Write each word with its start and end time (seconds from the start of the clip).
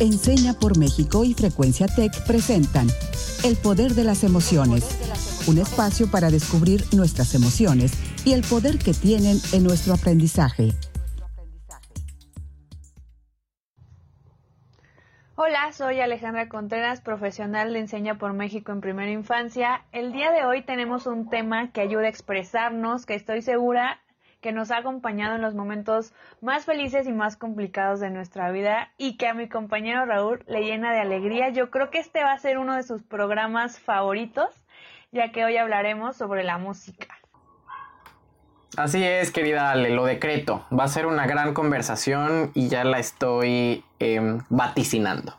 Enseña 0.00 0.54
por 0.54 0.78
México 0.78 1.24
y 1.24 1.34
Frecuencia 1.34 1.86
Tech 1.86 2.24
presentan 2.26 2.86
El 3.44 3.56
Poder 3.56 3.92
de 3.92 4.04
las 4.04 4.24
Emociones, 4.24 4.82
un 5.46 5.58
espacio 5.58 6.10
para 6.10 6.30
descubrir 6.30 6.84
nuestras 6.96 7.34
emociones 7.34 7.92
y 8.24 8.32
el 8.32 8.40
poder 8.40 8.78
que 8.78 8.94
tienen 8.94 9.36
en 9.52 9.62
nuestro 9.62 9.92
aprendizaje. 9.92 10.70
Hola, 15.34 15.70
soy 15.72 16.00
Alejandra 16.00 16.48
Contreras, 16.48 17.02
profesional 17.02 17.74
de 17.74 17.80
Enseña 17.80 18.16
por 18.16 18.32
México 18.32 18.72
en 18.72 18.80
Primera 18.80 19.10
Infancia. 19.10 19.84
El 19.92 20.12
día 20.12 20.30
de 20.32 20.46
hoy 20.46 20.62
tenemos 20.62 21.06
un 21.06 21.28
tema 21.28 21.72
que 21.72 21.82
ayuda 21.82 22.04
a 22.04 22.08
expresarnos, 22.08 23.04
que 23.04 23.16
estoy 23.16 23.42
segura 23.42 24.00
que 24.40 24.52
nos 24.52 24.70
ha 24.70 24.78
acompañado 24.78 25.36
en 25.36 25.42
los 25.42 25.54
momentos 25.54 26.12
más 26.40 26.64
felices 26.64 27.06
y 27.06 27.12
más 27.12 27.36
complicados 27.36 28.00
de 28.00 28.10
nuestra 28.10 28.50
vida 28.50 28.90
y 28.96 29.16
que 29.16 29.28
a 29.28 29.34
mi 29.34 29.48
compañero 29.48 30.04
Raúl 30.06 30.42
le 30.46 30.62
llena 30.62 30.92
de 30.92 31.00
alegría. 31.00 31.50
Yo 31.50 31.70
creo 31.70 31.90
que 31.90 31.98
este 31.98 32.22
va 32.22 32.32
a 32.32 32.38
ser 32.38 32.58
uno 32.58 32.74
de 32.74 32.82
sus 32.82 33.02
programas 33.02 33.78
favoritos, 33.78 34.48
ya 35.12 35.32
que 35.32 35.44
hoy 35.44 35.56
hablaremos 35.56 36.16
sobre 36.16 36.44
la 36.44 36.58
música. 36.58 37.08
Así 38.76 39.02
es, 39.04 39.32
querida 39.32 39.70
Ale, 39.70 39.90
lo 39.90 40.04
decreto. 40.04 40.64
Va 40.76 40.84
a 40.84 40.88
ser 40.88 41.06
una 41.06 41.26
gran 41.26 41.54
conversación 41.54 42.52
y 42.54 42.68
ya 42.68 42.84
la 42.84 42.98
estoy 42.98 43.84
em, 44.00 44.40
vaticinando. 44.48 45.34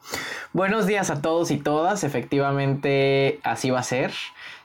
Buenos 0.54 0.86
días 0.88 1.10
a 1.10 1.22
todos 1.22 1.52
y 1.52 1.58
todas, 1.58 2.04
efectivamente 2.04 3.40
así 3.44 3.70
va 3.70 3.80
a 3.80 3.84
ser. 3.84 4.12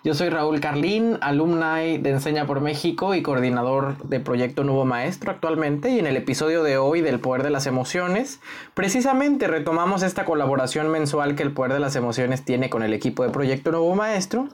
Yo 0.06 0.14
soy 0.14 0.28
Raúl 0.28 0.60
Carlín, 0.60 1.18
alumni 1.20 1.98
de 1.98 2.10
Enseña 2.10 2.46
por 2.46 2.60
México 2.60 3.16
y 3.16 3.22
coordinador 3.22 3.96
de 4.04 4.20
Proyecto 4.20 4.62
Nuevo 4.62 4.84
Maestro 4.84 5.32
actualmente. 5.32 5.90
Y 5.90 5.98
en 5.98 6.06
el 6.06 6.16
episodio 6.16 6.62
de 6.62 6.78
hoy 6.78 7.00
del 7.00 7.18
Poder 7.18 7.42
de 7.42 7.50
las 7.50 7.66
Emociones, 7.66 8.38
precisamente 8.74 9.48
retomamos 9.48 10.04
esta 10.04 10.24
colaboración 10.24 10.92
mensual 10.92 11.34
que 11.34 11.42
el 11.42 11.50
Poder 11.50 11.72
de 11.72 11.80
las 11.80 11.96
Emociones 11.96 12.44
tiene 12.44 12.70
con 12.70 12.84
el 12.84 12.94
equipo 12.94 13.24
de 13.24 13.30
Proyecto 13.30 13.72
Nuevo 13.72 13.96
Maestro, 13.96 14.48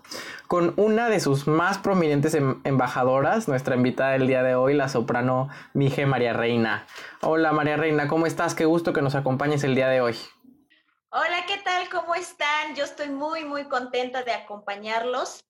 con 0.48 0.72
una 0.76 1.10
de 1.10 1.20
sus 1.20 1.46
más 1.46 1.76
prominentes 1.76 2.32
em-, 2.34 2.56
embajadoras, 2.64 3.46
nuestra 3.46 3.76
invitada 3.76 4.12
del 4.12 4.26
día 4.26 4.42
de 4.42 4.54
hoy, 4.54 4.72
la 4.72 4.88
soprano 4.88 5.50
Mije 5.74 6.06
María 6.06 6.32
Reina. 6.32 6.86
Hola 7.20 7.52
María 7.52 7.76
Reina, 7.76 8.08
¿cómo 8.08 8.26
estás? 8.26 8.54
Qué 8.54 8.64
gusto 8.64 8.94
que 8.94 9.02
nos 9.02 9.14
acompañes 9.14 9.31
el 9.40 9.74
día 9.74 9.88
de 9.88 10.00
hoy. 10.02 10.16
Hola, 11.10 11.46
¿qué 11.48 11.56
tal? 11.58 11.88
¿Cómo 11.88 12.14
están? 12.14 12.74
Yo 12.76 12.84
estoy 12.84 13.08
muy, 13.08 13.44
muy 13.44 13.66
contenta 13.66 14.22
de 14.22 14.32
acompañarlos. 14.32 15.42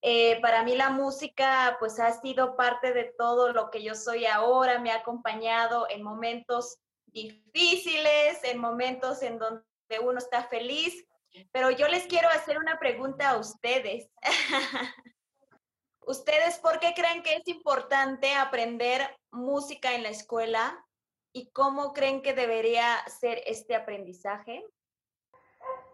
Eh, 0.00 0.40
para 0.40 0.62
mí 0.62 0.74
la 0.74 0.88
música 0.88 1.76
pues 1.78 2.00
ha 2.00 2.18
sido 2.20 2.56
parte 2.56 2.94
de 2.94 3.12
todo 3.18 3.52
lo 3.52 3.70
que 3.70 3.82
yo 3.82 3.94
soy 3.94 4.24
ahora, 4.24 4.78
me 4.78 4.90
ha 4.90 4.96
acompañado 4.96 5.86
en 5.90 6.02
momentos 6.02 6.78
difíciles, 7.06 8.42
en 8.42 8.58
momentos 8.58 9.22
en 9.22 9.38
donde 9.38 9.64
uno 10.02 10.18
está 10.18 10.44
feliz, 10.44 11.04
pero 11.52 11.70
yo 11.70 11.88
les 11.88 12.06
quiero 12.06 12.30
hacer 12.30 12.58
una 12.58 12.78
pregunta 12.78 13.30
a 13.30 13.36
ustedes. 13.36 14.08
¿Ustedes 16.06 16.58
por 16.58 16.80
qué 16.80 16.94
creen 16.94 17.22
que 17.22 17.34
es 17.34 17.46
importante 17.48 18.34
aprender 18.34 19.14
música 19.30 19.94
en 19.94 20.04
la 20.04 20.08
escuela 20.08 20.85
y 21.36 21.50
cómo 21.52 21.92
creen 21.92 22.22
que 22.22 22.32
debería 22.32 22.96
ser 23.08 23.42
este 23.44 23.74
aprendizaje? 23.74 24.64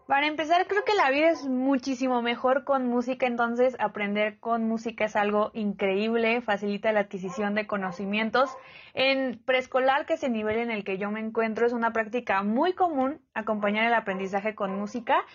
Para 0.07 0.27
empezar, 0.27 0.67
creo 0.67 0.85
que 0.85 0.95
la 0.95 1.11
vida 1.11 1.31
es 1.31 1.45
muchísimo 1.45 2.21
mejor 2.21 2.63
con 2.63 2.87
música, 2.87 3.25
entonces 3.25 3.75
aprender 3.79 4.39
con 4.39 4.63
música 4.63 5.03
es 5.03 5.17
algo 5.17 5.51
increíble, 5.53 6.41
facilita 6.41 6.93
la 6.93 7.01
adquisición 7.01 7.55
de 7.55 7.67
conocimientos. 7.67 8.55
En 8.93 9.37
preescolar, 9.43 10.05
que 10.05 10.13
es 10.13 10.23
el 10.23 10.31
nivel 10.31 10.59
en 10.59 10.71
el 10.71 10.85
que 10.85 10.97
yo 10.97 11.11
me 11.11 11.19
encuentro, 11.19 11.65
es 11.65 11.73
una 11.73 11.91
práctica 11.91 12.41
muy 12.43 12.71
común 12.71 13.21
acompañar 13.33 13.85
el 13.85 13.93
aprendizaje 13.93 14.55
con 14.55 14.73
música, 14.77 15.25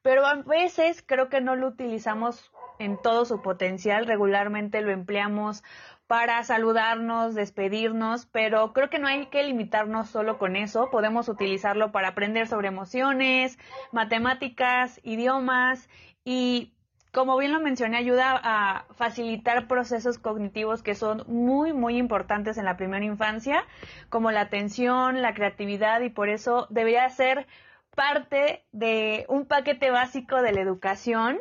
pero 0.00 0.24
a 0.24 0.36
veces 0.36 1.04
creo 1.06 1.28
que 1.28 1.42
no 1.42 1.56
lo 1.56 1.68
utilizamos 1.68 2.50
en 2.78 2.96
todo 2.96 3.26
su 3.26 3.42
potencial, 3.42 4.06
regularmente 4.06 4.80
lo 4.80 4.92
empleamos 4.92 5.62
para 6.08 6.42
saludarnos, 6.42 7.34
despedirnos, 7.34 8.26
pero 8.26 8.72
creo 8.72 8.88
que 8.88 8.98
no 8.98 9.06
hay 9.06 9.26
que 9.26 9.44
limitarnos 9.44 10.08
solo 10.08 10.38
con 10.38 10.56
eso, 10.56 10.88
podemos 10.90 11.28
utilizarlo 11.28 11.92
para 11.92 12.08
aprender 12.08 12.48
sobre 12.48 12.68
emociones, 12.68 13.58
matemáticas, 13.92 15.00
idiomas 15.04 15.88
y 16.24 16.72
como 17.12 17.36
bien 17.36 17.52
lo 17.52 17.60
mencioné, 17.60 17.98
ayuda 17.98 18.40
a 18.42 18.84
facilitar 18.94 19.66
procesos 19.66 20.18
cognitivos 20.18 20.82
que 20.82 20.94
son 20.94 21.24
muy, 21.26 21.72
muy 21.72 21.96
importantes 21.96 22.58
en 22.58 22.64
la 22.64 22.76
primera 22.76 23.04
infancia, 23.04 23.64
como 24.08 24.30
la 24.30 24.42
atención, 24.42 25.22
la 25.22 25.34
creatividad, 25.34 26.00
y 26.02 26.10
por 26.10 26.28
eso 26.28 26.66
debería 26.70 27.08
ser 27.08 27.46
parte 27.94 28.64
de 28.72 29.24
un 29.28 29.46
paquete 29.46 29.90
básico 29.90 30.40
de 30.42 30.52
la 30.52 30.60
educación 30.60 31.38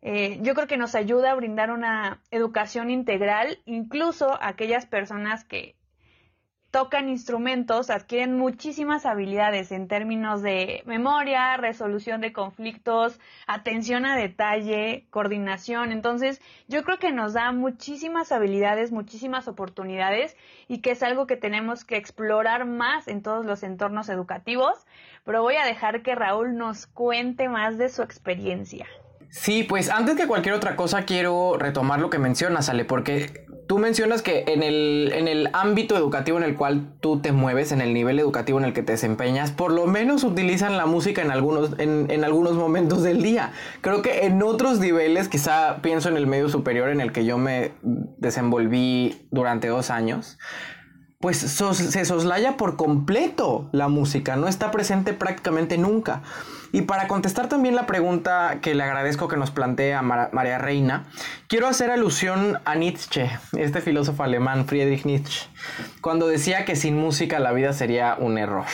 eh, 0.00 0.38
yo 0.42 0.54
creo 0.54 0.66
que 0.66 0.76
nos 0.76 0.94
ayuda 0.94 1.32
a 1.32 1.34
brindar 1.34 1.70
una 1.70 2.22
educación 2.30 2.90
integral, 2.90 3.58
incluso 3.66 4.38
aquellas 4.40 4.86
personas 4.86 5.44
que 5.44 5.74
tocan 6.70 7.08
instrumentos 7.08 7.88
adquieren 7.88 8.36
muchísimas 8.36 9.06
habilidades 9.06 9.72
en 9.72 9.88
términos 9.88 10.42
de 10.42 10.82
memoria, 10.84 11.56
resolución 11.56 12.20
de 12.20 12.32
conflictos, 12.32 13.18
atención 13.46 14.04
a 14.04 14.16
detalle, 14.16 15.06
coordinación. 15.10 15.92
Entonces, 15.92 16.40
yo 16.68 16.84
creo 16.84 16.98
que 16.98 17.10
nos 17.10 17.32
da 17.32 17.52
muchísimas 17.52 18.32
habilidades, 18.32 18.92
muchísimas 18.92 19.48
oportunidades 19.48 20.36
y 20.68 20.80
que 20.80 20.90
es 20.90 21.02
algo 21.02 21.26
que 21.26 21.36
tenemos 21.36 21.84
que 21.84 21.96
explorar 21.96 22.66
más 22.66 23.08
en 23.08 23.22
todos 23.22 23.46
los 23.46 23.62
entornos 23.62 24.10
educativos. 24.10 24.86
Pero 25.24 25.42
voy 25.42 25.56
a 25.56 25.64
dejar 25.64 26.02
que 26.02 26.14
Raúl 26.14 26.56
nos 26.56 26.86
cuente 26.86 27.48
más 27.48 27.78
de 27.78 27.88
su 27.88 28.02
experiencia. 28.02 28.86
Sí, 29.30 29.62
pues 29.62 29.90
antes 29.90 30.16
que 30.16 30.26
cualquier 30.26 30.54
otra 30.54 30.74
cosa 30.76 31.02
quiero 31.02 31.56
retomar 31.58 32.00
lo 32.00 32.10
que 32.10 32.18
mencionas, 32.18 32.68
Ale, 32.68 32.84
porque 32.84 33.46
tú 33.68 33.78
mencionas 33.78 34.22
que 34.22 34.44
en 34.48 34.62
el, 34.62 35.12
en 35.14 35.28
el 35.28 35.50
ámbito 35.52 35.96
educativo 35.96 36.38
en 36.38 36.44
el 36.44 36.56
cual 36.56 36.94
tú 37.00 37.20
te 37.20 37.32
mueves, 37.32 37.70
en 37.70 37.82
el 37.82 37.92
nivel 37.92 38.18
educativo 38.18 38.58
en 38.58 38.64
el 38.64 38.72
que 38.72 38.82
te 38.82 38.92
desempeñas, 38.92 39.52
por 39.52 39.72
lo 39.72 39.86
menos 39.86 40.24
utilizan 40.24 40.78
la 40.78 40.86
música 40.86 41.20
en 41.20 41.30
algunos, 41.30 41.78
en, 41.78 42.10
en 42.10 42.24
algunos 42.24 42.54
momentos 42.54 43.02
del 43.02 43.22
día. 43.22 43.52
Creo 43.82 44.00
que 44.00 44.24
en 44.24 44.42
otros 44.42 44.80
niveles, 44.80 45.28
quizá 45.28 45.82
pienso 45.82 46.08
en 46.08 46.16
el 46.16 46.26
medio 46.26 46.48
superior 46.48 46.88
en 46.88 47.02
el 47.02 47.12
que 47.12 47.26
yo 47.26 47.36
me 47.36 47.72
desenvolví 48.16 49.28
durante 49.30 49.68
dos 49.68 49.90
años, 49.90 50.38
pues 51.20 51.36
se 51.36 52.04
soslaya 52.04 52.56
por 52.56 52.76
completo 52.76 53.68
la 53.72 53.88
música, 53.88 54.36
no 54.36 54.48
está 54.48 54.70
presente 54.70 55.12
prácticamente 55.12 55.76
nunca. 55.76 56.22
Y 56.72 56.82
para 56.82 57.08
contestar 57.08 57.48
también 57.48 57.74
la 57.74 57.86
pregunta 57.86 58.58
que 58.60 58.74
le 58.74 58.82
agradezco 58.82 59.28
que 59.28 59.36
nos 59.36 59.50
plantea 59.50 60.02
María 60.02 60.58
Reina, 60.58 61.06
quiero 61.46 61.66
hacer 61.66 61.90
alusión 61.90 62.58
a 62.64 62.74
Nietzsche, 62.74 63.30
este 63.56 63.80
filósofo 63.80 64.22
alemán 64.22 64.66
Friedrich 64.66 65.04
Nietzsche, 65.04 65.46
cuando 66.00 66.28
decía 66.28 66.64
que 66.64 66.76
sin 66.76 66.96
música 66.96 67.38
la 67.38 67.52
vida 67.52 67.72
sería 67.72 68.16
un 68.18 68.36
error. 68.38 68.66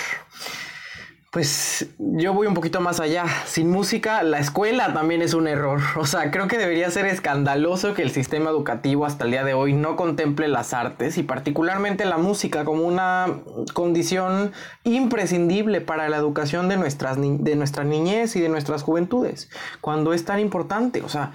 Pues 1.35 1.89
yo 1.99 2.33
voy 2.33 2.47
un 2.47 2.55
poquito 2.55 2.81
más 2.81 3.01
allá. 3.01 3.25
Sin 3.45 3.69
música, 3.69 4.23
la 4.23 4.39
escuela 4.39 4.95
también 4.95 5.21
es 5.21 5.35
un 5.35 5.49
error. 5.49 5.81
O 5.97 6.07
sea, 6.07 6.31
creo 6.31 6.47
que 6.47 6.59
debería 6.59 6.89
ser 6.93 7.07
escandaloso 7.07 7.93
que 7.93 8.03
el 8.03 8.13
sistema 8.13 8.51
educativo 8.51 9.05
hasta 9.05 9.25
el 9.25 9.33
día 9.33 9.43
de 9.43 9.53
hoy 9.53 9.73
no 9.73 9.97
contemple 9.97 10.47
las 10.47 10.73
artes 10.73 11.19
y 11.19 11.25
particularmente 11.25 12.05
la 12.05 12.19
música 12.19 12.65
como 12.65 12.85
una 12.85 13.41
condición 13.73 14.53
imprescindible 14.85 15.81
para 15.81 16.09
la 16.09 16.19
educación 16.19 16.69
de, 16.69 16.77
nuestras, 16.77 17.17
de 17.21 17.85
niñez 17.85 18.37
y 18.37 18.41
de 18.41 18.49
nuestras 18.49 18.85
juventudes, 18.85 19.51
cuando 19.81 20.13
es 20.13 20.25
tan 20.25 20.39
importante. 20.39 21.03
O 21.03 21.09
sea, 21.09 21.33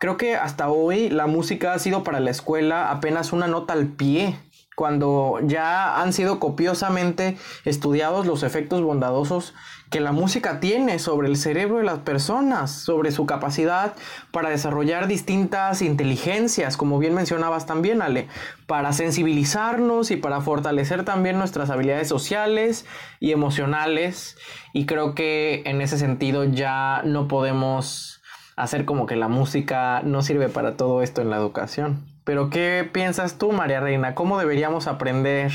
creo 0.00 0.16
que 0.16 0.34
hasta 0.34 0.70
hoy 0.70 1.08
la 1.08 1.28
música 1.28 1.72
ha 1.72 1.78
sido 1.78 2.02
para 2.02 2.18
la 2.18 2.32
escuela 2.32 2.90
apenas 2.90 3.32
una 3.32 3.46
nota 3.46 3.74
al 3.74 3.86
pie 3.86 4.36
cuando 4.76 5.40
ya 5.42 6.02
han 6.02 6.12
sido 6.12 6.38
copiosamente 6.38 7.36
estudiados 7.64 8.26
los 8.26 8.42
efectos 8.42 8.82
bondadosos 8.82 9.54
que 9.90 10.00
la 10.00 10.12
música 10.12 10.60
tiene 10.60 10.98
sobre 10.98 11.28
el 11.28 11.36
cerebro 11.36 11.78
de 11.78 11.84
las 11.84 12.00
personas, 12.00 12.72
sobre 12.72 13.10
su 13.10 13.24
capacidad 13.24 13.94
para 14.32 14.50
desarrollar 14.50 15.08
distintas 15.08 15.80
inteligencias, 15.80 16.76
como 16.76 16.98
bien 16.98 17.14
mencionabas 17.14 17.64
también, 17.64 18.02
Ale, 18.02 18.28
para 18.66 18.92
sensibilizarnos 18.92 20.10
y 20.10 20.16
para 20.16 20.42
fortalecer 20.42 21.04
también 21.04 21.38
nuestras 21.38 21.70
habilidades 21.70 22.08
sociales 22.08 22.84
y 23.18 23.32
emocionales. 23.32 24.36
Y 24.74 24.84
creo 24.84 25.14
que 25.14 25.62
en 25.64 25.80
ese 25.80 25.96
sentido 25.96 26.44
ya 26.44 27.00
no 27.04 27.28
podemos 27.28 28.20
hacer 28.56 28.84
como 28.84 29.06
que 29.06 29.16
la 29.16 29.28
música 29.28 30.02
no 30.02 30.20
sirve 30.20 30.50
para 30.50 30.76
todo 30.76 31.00
esto 31.00 31.22
en 31.22 31.30
la 31.30 31.36
educación. 31.36 32.15
Pero 32.26 32.50
¿qué 32.50 32.90
piensas 32.92 33.38
tú, 33.38 33.52
María 33.52 33.78
Reina? 33.78 34.16
¿Cómo 34.16 34.36
deberíamos 34.36 34.88
aprender 34.88 35.52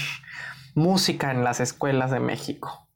música 0.74 1.30
en 1.32 1.44
las 1.44 1.60
escuelas 1.60 2.12
de 2.12 2.22
México? 2.22 2.88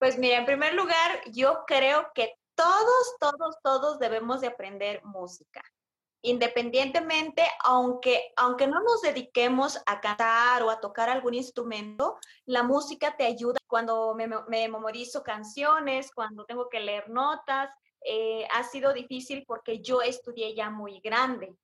Pues 0.00 0.18
mira, 0.18 0.38
en 0.38 0.44
primer 0.44 0.74
lugar, 0.74 1.20
yo 1.32 1.60
creo 1.64 2.08
que 2.12 2.34
todos, 2.56 3.16
todos, 3.20 3.56
todos 3.62 3.98
debemos 4.00 4.40
de 4.40 4.48
aprender 4.48 5.00
música. 5.04 5.62
independientemente, 6.22 7.44
aunque, 7.62 8.32
aunque 8.34 8.66
no 8.66 8.80
nos 8.82 9.00
dediquemos 9.02 9.78
a 9.86 10.00
cantar 10.00 10.64
o 10.64 10.70
a 10.70 10.80
tocar 10.80 11.08
algún 11.08 11.34
instrumento, 11.34 12.18
la 12.46 12.64
música 12.64 13.16
te 13.16 13.24
ayuda 13.24 13.60
cuando 13.68 14.16
me, 14.16 14.26
memorizo 14.48 15.22
canciones, 15.22 16.10
cuando 16.12 16.44
tengo 16.46 16.68
que 16.68 16.80
leer 16.80 17.08
notas. 17.08 17.70
Eh, 18.04 18.48
ha 18.52 18.64
sido 18.64 18.92
difícil 18.92 19.44
porque 19.46 19.80
yo 19.80 20.02
estudié 20.02 20.56
ya 20.56 20.68
muy 20.68 20.98
grande. 20.98 21.56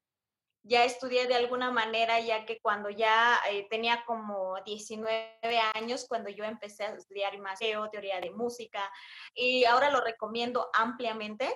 Ya 0.67 0.85
estudié 0.85 1.27
de 1.27 1.35
alguna 1.35 1.71
manera, 1.71 2.21
ya 2.21 2.47
que 2.47 2.59
cuando 2.61 2.89
ya 2.89 3.39
eh, 3.51 3.67
tenía 3.69 4.03
como 4.07 4.57
19 4.65 5.59
años, 5.75 6.07
cuando 6.09 6.31
yo 6.31 6.45
empecé 6.45 6.85
a 6.85 6.95
estudiar 6.95 7.39
más 7.39 7.59
teoría 7.59 8.19
de 8.21 8.31
música, 8.31 8.91
y 9.35 9.67
ahora 9.67 9.91
lo 9.91 10.01
recomiendo 10.01 10.71
ampliamente. 10.73 11.55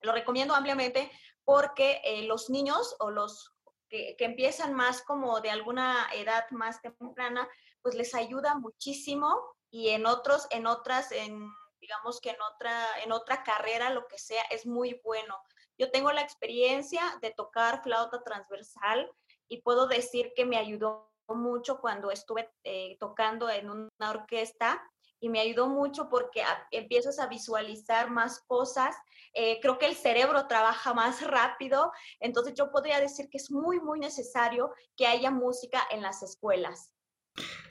Lo 0.00 0.12
recomiendo 0.12 0.54
ampliamente 0.54 1.10
porque 1.44 2.00
eh, 2.04 2.22
los 2.22 2.48
niños 2.48 2.94
o 3.00 3.10
los 3.10 3.52
que, 3.88 4.16
empiezan 4.18 4.74
más 4.74 5.02
como 5.02 5.40
de 5.40 5.50
alguna 5.50 6.08
edad 6.14 6.48
más 6.50 6.80
temprana, 6.82 7.48
pues 7.82 7.94
les 7.94 8.14
ayuda 8.14 8.56
muchísimo 8.56 9.40
y 9.70 9.88
en 9.88 10.06
otros, 10.06 10.46
en 10.50 10.66
otras, 10.66 11.12
en 11.12 11.48
digamos 11.80 12.20
que 12.20 12.30
en 12.30 12.40
otra, 12.40 12.84
en 13.04 13.12
otra 13.12 13.42
carrera, 13.42 13.90
lo 13.90 14.06
que 14.06 14.18
sea, 14.18 14.42
es 14.50 14.66
muy 14.66 15.00
bueno. 15.04 15.36
Yo 15.78 15.90
tengo 15.90 16.12
la 16.12 16.22
experiencia 16.22 17.02
de 17.20 17.30
tocar 17.30 17.82
flauta 17.82 18.22
transversal 18.22 19.10
y 19.48 19.62
puedo 19.62 19.86
decir 19.86 20.32
que 20.34 20.46
me 20.46 20.56
ayudó 20.56 21.12
mucho 21.28 21.80
cuando 21.80 22.10
estuve 22.10 22.50
eh, 22.64 22.96
tocando 22.98 23.50
en 23.50 23.70
una 23.70 24.10
orquesta 24.10 24.82
y 25.20 25.28
me 25.28 25.40
ayudó 25.40 25.68
mucho 25.68 26.08
porque 26.08 26.42
empiezas 26.70 27.18
a 27.18 27.26
visualizar 27.26 28.10
más 28.10 28.40
cosas. 28.46 28.94
Eh, 29.32 29.58
creo 29.60 29.78
que 29.78 29.86
el 29.86 29.96
cerebro 29.96 30.46
trabaja 30.46 30.94
más 30.94 31.22
rápido, 31.22 31.92
entonces 32.20 32.54
yo 32.54 32.70
podría 32.70 33.00
decir 33.00 33.28
que 33.28 33.38
es 33.38 33.50
muy, 33.50 33.80
muy 33.80 33.98
necesario 33.98 34.72
que 34.96 35.06
haya 35.06 35.30
música 35.30 35.82
en 35.90 36.02
las 36.02 36.22
escuelas. 36.22 36.92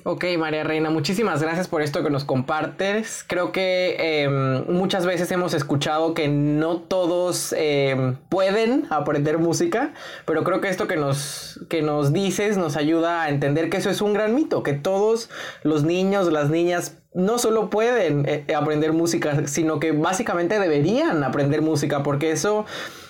Ok, 0.07 0.23
María 0.37 0.63
Reina, 0.63 0.91
muchísimas 0.91 1.41
gracias 1.41 1.67
por 1.67 1.81
esto 1.81 2.03
que 2.03 2.11
nos 2.11 2.25
compartes. 2.25 3.25
Creo 3.27 3.51
que 3.51 3.95
em, 3.97 4.63
muchas 4.71 5.03
veces 5.03 5.31
hemos 5.31 5.55
escuchado 5.55 6.13
que 6.13 6.27
no 6.27 6.77
todos 6.81 7.55
em, 7.57 8.15
pueden 8.29 8.85
aprender 8.91 9.39
música, 9.39 9.95
pero 10.27 10.43
creo 10.43 10.61
que 10.61 10.69
esto 10.69 10.87
que 10.87 10.95
nos, 10.95 11.59
que 11.69 11.81
nos 11.81 12.13
dices 12.13 12.55
nos 12.55 12.77
ayuda 12.77 13.23
a 13.23 13.29
entender 13.29 13.71
que 13.71 13.77
eso 13.77 13.89
es 13.89 13.99
un 13.99 14.13
gran 14.13 14.35
mito, 14.35 14.61
que 14.61 14.73
todos 14.73 15.31
los 15.63 15.83
niños, 15.83 16.31
las 16.31 16.51
niñas 16.51 16.99
no 17.15 17.39
solo 17.39 17.71
pueden 17.71 18.25
eh, 18.27 18.45
aprender 18.53 18.93
música, 18.93 19.47
sino 19.47 19.79
que 19.79 19.91
básicamente 19.91 20.59
deberían 20.59 21.23
aprender 21.23 21.63
música, 21.63 22.03
porque 22.03 22.29
eso 22.29 22.65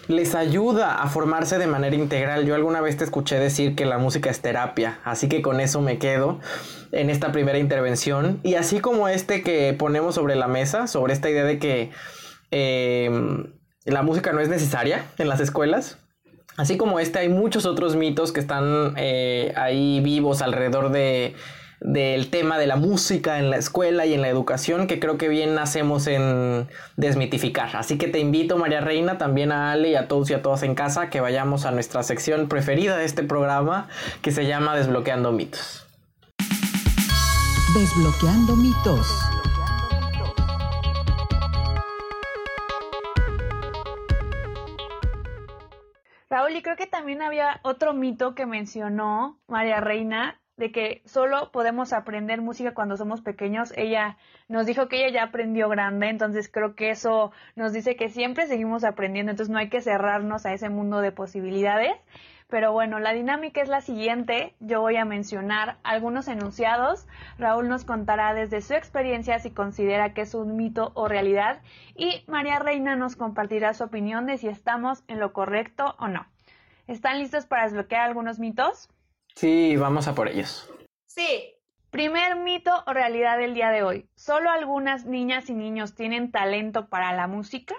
les 0.08 0.36
ayuda 0.36 1.02
a 1.02 1.08
formarse 1.08 1.58
de 1.58 1.68
manera 1.68 1.96
integral. 1.96 2.46
Yo 2.46 2.56
alguna 2.56 2.82
vez 2.82 2.98
te 2.98 3.04
escuché 3.04 3.40
decir 3.40 3.76
que 3.76 3.86
la 3.86 3.98
música 3.98 4.30
es 4.30 4.42
terapia, 4.42 5.00
así 5.04 5.28
que 5.28 5.42
con 5.42 5.60
eso 5.60 5.82
me 5.82 5.98
quedo 5.98 6.40
en 6.92 7.10
esta 7.10 7.32
primera 7.32 7.58
intervención. 7.58 8.40
Y 8.44 8.56
así 8.56 8.80
como 8.80 9.08
este 9.08 9.42
que 9.42 9.74
ponemos 9.74 10.16
sobre 10.16 10.36
la 10.36 10.48
mesa, 10.48 10.88
sobre 10.88 11.14
esta 11.14 11.30
idea 11.30 11.44
de 11.44 11.60
que 11.60 11.92
em, 12.52 13.54
la 13.86 14.04
música 14.04 14.32
no 14.32 14.40
es 14.40 14.50
necesaria 14.50 15.06
en 15.18 15.28
las 15.28 15.40
escuelas, 15.40 15.98
así 16.58 16.78
como 16.78 17.00
este 17.00 17.20
hay 17.20 17.30
muchos 17.30 17.66
otros 17.66 17.96
mitos 17.96 18.32
que 18.32 18.40
están 18.40 18.94
eh, 18.98 19.54
ahí 19.56 20.00
vivos 20.02 20.42
alrededor 20.42 20.92
de 20.92 21.36
del 21.80 22.30
tema 22.30 22.58
de 22.58 22.68
la 22.68 22.76
música 22.76 23.40
en 23.40 23.50
la 23.50 23.58
escuela 23.58 24.06
y 24.06 24.14
en 24.14 24.22
la 24.22 24.30
educación 24.30 24.88
que 24.88 25.00
creo 25.00 25.18
que 25.18 25.28
bien 25.28 25.58
hacemos 25.58 26.08
en 26.08 26.68
desmitificar. 26.98 27.76
Así 27.76 27.98
que 27.98 28.08
te 28.08 28.20
invito, 28.20 28.58
María 28.58 28.82
Reina, 28.82 29.18
también 29.18 29.52
a 29.52 29.72
Ale 29.72 29.90
y 29.90 29.96
a 29.96 30.08
todos 30.08 30.30
y 30.30 30.34
a 30.34 30.42
todas 30.42 30.64
en 30.64 30.76
casa 30.76 31.10
que 31.10 31.22
vayamos 31.22 31.66
a 31.66 31.72
nuestra 31.72 32.04
sección 32.04 32.48
preferida 32.48 32.98
de 32.98 33.06
este 33.06 33.24
programa 33.24 33.88
que 34.22 34.32
se 34.32 34.46
llama 34.46 34.76
Desbloqueando 34.76 35.32
mitos. 35.32 35.86
Desbloqueando 37.74 38.56
mitos. 38.56 39.08
Raúl, 46.30 46.56
y 46.56 46.62
creo 46.62 46.76
que 46.76 46.88
también 46.88 47.22
había 47.22 47.60
otro 47.64 47.94
mito 47.94 48.34
que 48.34 48.46
mencionó 48.46 49.40
María 49.48 49.80
Reina 49.80 50.42
de 50.58 50.72
que 50.72 51.02
solo 51.06 51.52
podemos 51.52 51.94
aprender 51.94 52.42
música 52.42 52.74
cuando 52.74 52.98
somos 52.98 53.22
pequeños. 53.22 53.74
Ella 53.76 54.18
nos 54.48 54.66
dijo 54.66 54.88
que 54.88 54.98
ella 55.06 55.14
ya 55.14 55.24
aprendió 55.24 55.70
grande, 55.70 56.10
entonces 56.10 56.50
creo 56.50 56.76
que 56.76 56.92
eso 56.92 57.32
nos 57.56 57.74
dice 57.74 57.96
que 57.96 58.10
siempre 58.10 58.48
seguimos 58.48 58.84
aprendiendo, 58.84 59.32
entonces 59.32 59.52
no 59.52 59.60
hay 59.60 59.70
que 59.70 59.82
cerrarnos 59.82 60.46
a 60.46 60.54
ese 60.54 60.70
mundo 60.70 61.02
de 61.02 61.12
posibilidades. 61.12 61.92
Pero 62.48 62.72
bueno, 62.72 63.00
la 63.00 63.12
dinámica 63.14 63.62
es 63.62 63.70
la 63.70 63.82
siguiente. 63.82 64.54
Yo 64.60 64.80
voy 64.80 64.98
a 64.98 65.06
mencionar 65.06 65.78
algunos 65.84 66.28
enunciados. 66.28 67.08
Raúl 67.40 67.68
nos 67.68 67.86
contará 67.86 68.36
desde 68.36 68.62
su 68.62 68.76
experiencia 68.76 69.40
si 69.40 69.50
considera 69.50 70.14
que 70.14 70.22
es 70.22 70.36
un 70.36 70.56
mito 70.56 70.92
o 70.94 71.08
realidad. 71.08 71.62
Y 71.96 72.24
María 72.28 72.60
Reina 72.60 72.96
nos 72.96 73.16
compartirá 73.16 73.74
su 73.74 73.84
opinión 73.84 74.28
de 74.28 74.38
si 74.38 74.48
estamos 74.48 75.04
en 75.08 75.20
lo 75.20 75.34
correcto 75.34 75.96
o 75.98 76.08
no. 76.08 76.28
¿Están 76.88 77.18
listos 77.18 77.48
para 77.48 77.64
desbloquear 77.64 78.02
algunos 78.04 78.38
mitos? 78.38 78.90
Sí, 79.36 79.76
vamos 79.76 80.08
a 80.08 80.16
por 80.16 80.30
ellos. 80.30 80.70
Sí. 81.08 81.52
Primer 81.92 82.36
mito 82.38 82.72
o 82.88 82.94
realidad 82.94 83.38
del 83.38 83.54
día 83.54 83.70
de 83.70 83.84
hoy. 83.84 84.10
¿Solo 84.16 84.50
algunas 84.50 85.06
niñas 85.06 85.50
y 85.50 85.54
niños 85.54 85.96
tienen 85.96 86.32
talento 86.32 86.88
para 86.90 87.14
la 87.14 87.28
música? 87.28 87.76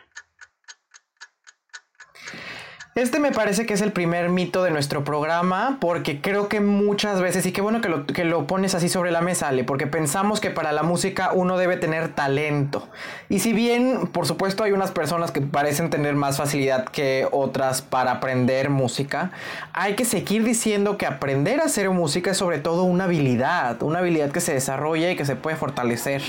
Este 2.96 3.18
me 3.18 3.30
parece 3.30 3.66
que 3.66 3.74
es 3.74 3.82
el 3.82 3.92
primer 3.92 4.30
mito 4.30 4.62
de 4.62 4.70
nuestro 4.70 5.04
programa 5.04 5.76
porque 5.82 6.22
creo 6.22 6.48
que 6.48 6.60
muchas 6.60 7.20
veces, 7.20 7.44
y 7.44 7.52
qué 7.52 7.60
bueno 7.60 7.82
que 7.82 7.90
lo, 7.90 8.06
que 8.06 8.24
lo 8.24 8.46
pones 8.46 8.74
así 8.74 8.88
sobre 8.88 9.10
la 9.10 9.20
mesa, 9.20 9.48
Ale, 9.48 9.64
porque 9.64 9.86
pensamos 9.86 10.40
que 10.40 10.48
para 10.48 10.72
la 10.72 10.82
música 10.82 11.32
uno 11.34 11.58
debe 11.58 11.76
tener 11.76 12.14
talento. 12.14 12.88
Y 13.28 13.40
si 13.40 13.52
bien, 13.52 14.06
por 14.06 14.26
supuesto, 14.26 14.64
hay 14.64 14.72
unas 14.72 14.92
personas 14.92 15.30
que 15.30 15.42
parecen 15.42 15.90
tener 15.90 16.14
más 16.14 16.38
facilidad 16.38 16.86
que 16.86 17.28
otras 17.32 17.82
para 17.82 18.12
aprender 18.12 18.70
música, 18.70 19.30
hay 19.74 19.94
que 19.94 20.06
seguir 20.06 20.42
diciendo 20.42 20.96
que 20.96 21.04
aprender 21.04 21.60
a 21.60 21.64
hacer 21.64 21.90
música 21.90 22.30
es 22.30 22.38
sobre 22.38 22.60
todo 22.60 22.84
una 22.84 23.04
habilidad, 23.04 23.82
una 23.82 23.98
habilidad 23.98 24.30
que 24.30 24.40
se 24.40 24.54
desarrolla 24.54 25.10
y 25.10 25.16
que 25.16 25.26
se 25.26 25.36
puede 25.36 25.58
fortalecer. 25.58 26.22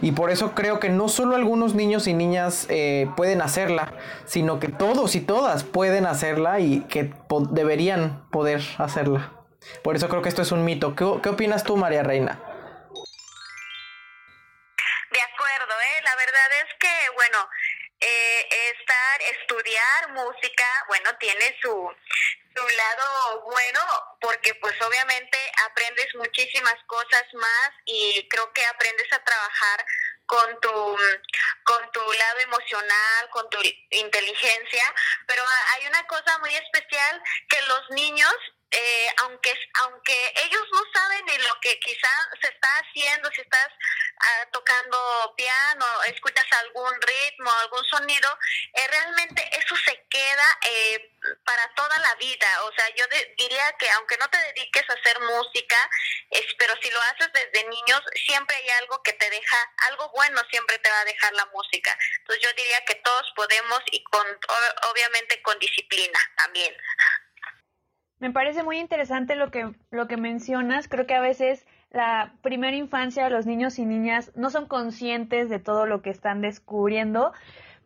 Y 0.00 0.12
por 0.12 0.30
eso 0.30 0.52
creo 0.52 0.80
que 0.80 0.88
no 0.88 1.10
solo 1.10 1.36
algunos 1.36 1.74
niños 1.74 2.06
y 2.06 2.14
niñas 2.14 2.64
eh, 2.70 3.10
pueden 3.14 3.42
hacerla, 3.42 3.92
sino 4.24 4.58
que 4.58 4.68
todos 4.68 5.16
y 5.16 5.20
todas 5.20 5.64
pueden 5.64 6.06
hacerla 6.06 6.13
hacerla 6.14 6.60
y 6.60 6.80
que 6.88 7.12
deberían 7.50 8.28
poder 8.30 8.60
hacerla. 8.78 9.32
Por 9.82 9.96
eso 9.96 10.08
creo 10.08 10.22
que 10.22 10.28
esto 10.28 10.42
es 10.42 10.52
un 10.52 10.64
mito. 10.64 10.94
¿Qué, 10.94 11.04
qué 11.22 11.28
opinas 11.30 11.64
tú, 11.64 11.76
María 11.76 12.02
Reina? 12.02 12.40
De 15.10 15.20
acuerdo, 15.20 15.74
¿eh? 15.80 16.02
la 16.02 16.16
verdad 16.16 16.52
es 16.64 16.74
que, 16.78 17.10
bueno, 17.14 17.48
eh, 18.00 18.48
estar, 18.78 19.22
estudiar 19.38 20.12
música, 20.12 20.64
bueno, 20.88 21.10
tiene 21.18 21.56
su, 21.62 21.90
su 22.54 22.68
lado 22.76 23.42
bueno 23.44 23.80
porque 24.20 24.54
pues 24.54 24.74
obviamente 24.82 25.38
aprendes 25.70 26.08
muchísimas 26.14 26.76
cosas 26.86 27.24
más 27.34 27.70
y 27.84 28.26
creo 28.28 28.52
que 28.52 28.64
aprendes 28.66 29.12
a 29.12 29.22
trabajar 29.24 29.86
con 30.26 30.60
tu, 30.60 30.96
con 31.64 31.92
tu 31.92 32.00
lado 32.00 32.40
emocional, 32.40 33.30
con 33.30 33.48
tu 33.50 33.58
inteligencia, 33.90 34.94
pero 35.26 35.42
hay 35.74 35.86
una 35.86 36.06
cosa 36.06 36.38
muy 36.38 36.54
especial 36.54 37.22
que 37.48 37.60
los 37.62 37.90
niños 37.90 38.34
eh, 38.76 39.08
aunque 39.22 39.54
aunque 39.82 40.32
ellos 40.46 40.66
no 40.72 40.80
saben 40.92 41.24
ni 41.26 41.38
lo 41.38 41.60
que 41.60 41.78
quizá 41.78 42.08
se 42.42 42.48
está 42.48 42.68
haciendo, 42.78 43.30
si 43.30 43.40
estás 43.40 43.68
ah, 44.18 44.48
tocando 44.52 45.32
piano, 45.36 45.86
escuchas 46.08 46.46
algún 46.64 46.92
ritmo, 47.00 47.52
algún 47.52 47.84
sonido, 47.84 48.28
eh, 48.72 48.88
realmente 48.88 49.48
eso 49.56 49.76
se 49.76 50.04
queda 50.10 50.58
eh, 50.62 51.12
para 51.44 51.72
toda 51.74 51.96
la 51.98 52.14
vida. 52.16 52.64
O 52.64 52.72
yo 52.96 53.04
diría 53.38 53.64
que 53.78 53.86
aunque 53.96 54.16
no 54.18 54.28
te 54.28 54.38
dediques 54.38 54.88
a 54.88 54.94
hacer 54.94 55.20
música, 55.20 55.76
pero 56.58 56.74
si 56.82 56.90
lo 56.90 57.00
haces 57.12 57.30
desde 57.32 57.68
niños, 57.68 58.02
siempre 58.26 58.56
hay 58.56 58.68
algo 58.82 59.02
que 59.02 59.12
te 59.12 59.28
deja, 59.30 59.56
algo 59.90 60.10
bueno 60.14 60.40
siempre 60.50 60.78
te 60.78 60.90
va 60.90 61.00
a 61.00 61.04
dejar 61.04 61.32
la 61.34 61.46
música. 61.46 61.96
Entonces 62.20 62.42
yo 62.42 62.50
diría 62.56 62.84
que 62.86 62.96
todos 62.96 63.32
podemos 63.36 63.80
y 63.90 64.02
con 64.04 64.26
obviamente 64.90 65.42
con 65.42 65.58
disciplina 65.58 66.18
también. 66.36 66.74
Me 68.18 68.30
parece 68.30 68.62
muy 68.62 68.78
interesante 68.78 69.34
lo 69.34 69.50
que, 69.50 69.70
lo 69.90 70.08
que 70.08 70.16
mencionas. 70.16 70.88
Creo 70.88 71.06
que 71.06 71.14
a 71.14 71.20
veces 71.20 71.66
la 71.90 72.34
primera 72.42 72.76
infancia, 72.76 73.28
los 73.28 73.46
niños 73.46 73.78
y 73.78 73.84
niñas 73.84 74.32
no 74.34 74.50
son 74.50 74.66
conscientes 74.66 75.48
de 75.48 75.58
todo 75.58 75.86
lo 75.86 76.02
que 76.02 76.10
están 76.10 76.40
descubriendo, 76.40 77.32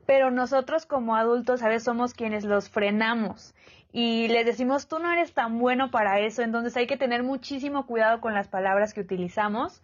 pero 0.06 0.30
nosotros 0.30 0.86
como 0.86 1.16
adultos 1.16 1.62
a 1.62 1.68
veces 1.68 1.84
somos 1.84 2.14
quienes 2.14 2.44
los 2.44 2.70
frenamos 2.70 3.54
y 3.92 4.28
les 4.28 4.44
decimos, 4.44 4.86
tú 4.86 4.98
no 4.98 5.10
eres 5.10 5.32
tan 5.32 5.58
bueno 5.58 5.90
para 5.90 6.20
eso, 6.20 6.42
entonces 6.42 6.76
hay 6.76 6.86
que 6.86 6.96
tener 6.96 7.22
muchísimo 7.22 7.86
cuidado 7.86 8.20
con 8.20 8.34
las 8.34 8.48
palabras 8.48 8.92
que 8.92 9.00
utilizamos. 9.00 9.82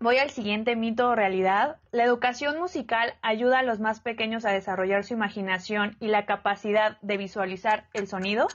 Voy 0.00 0.18
al 0.18 0.30
siguiente 0.30 0.74
mito 0.74 1.10
o 1.10 1.14
realidad. 1.14 1.76
La 1.92 2.02
educación 2.02 2.58
musical 2.58 3.14
ayuda 3.22 3.60
a 3.60 3.62
los 3.62 3.78
más 3.78 4.00
pequeños 4.00 4.44
a 4.44 4.50
desarrollar 4.50 5.04
su 5.04 5.14
imaginación 5.14 5.96
y 6.00 6.08
la 6.08 6.26
capacidad 6.26 6.98
de 7.02 7.16
visualizar 7.18 7.86
el 7.92 8.08
sonido. 8.08 8.48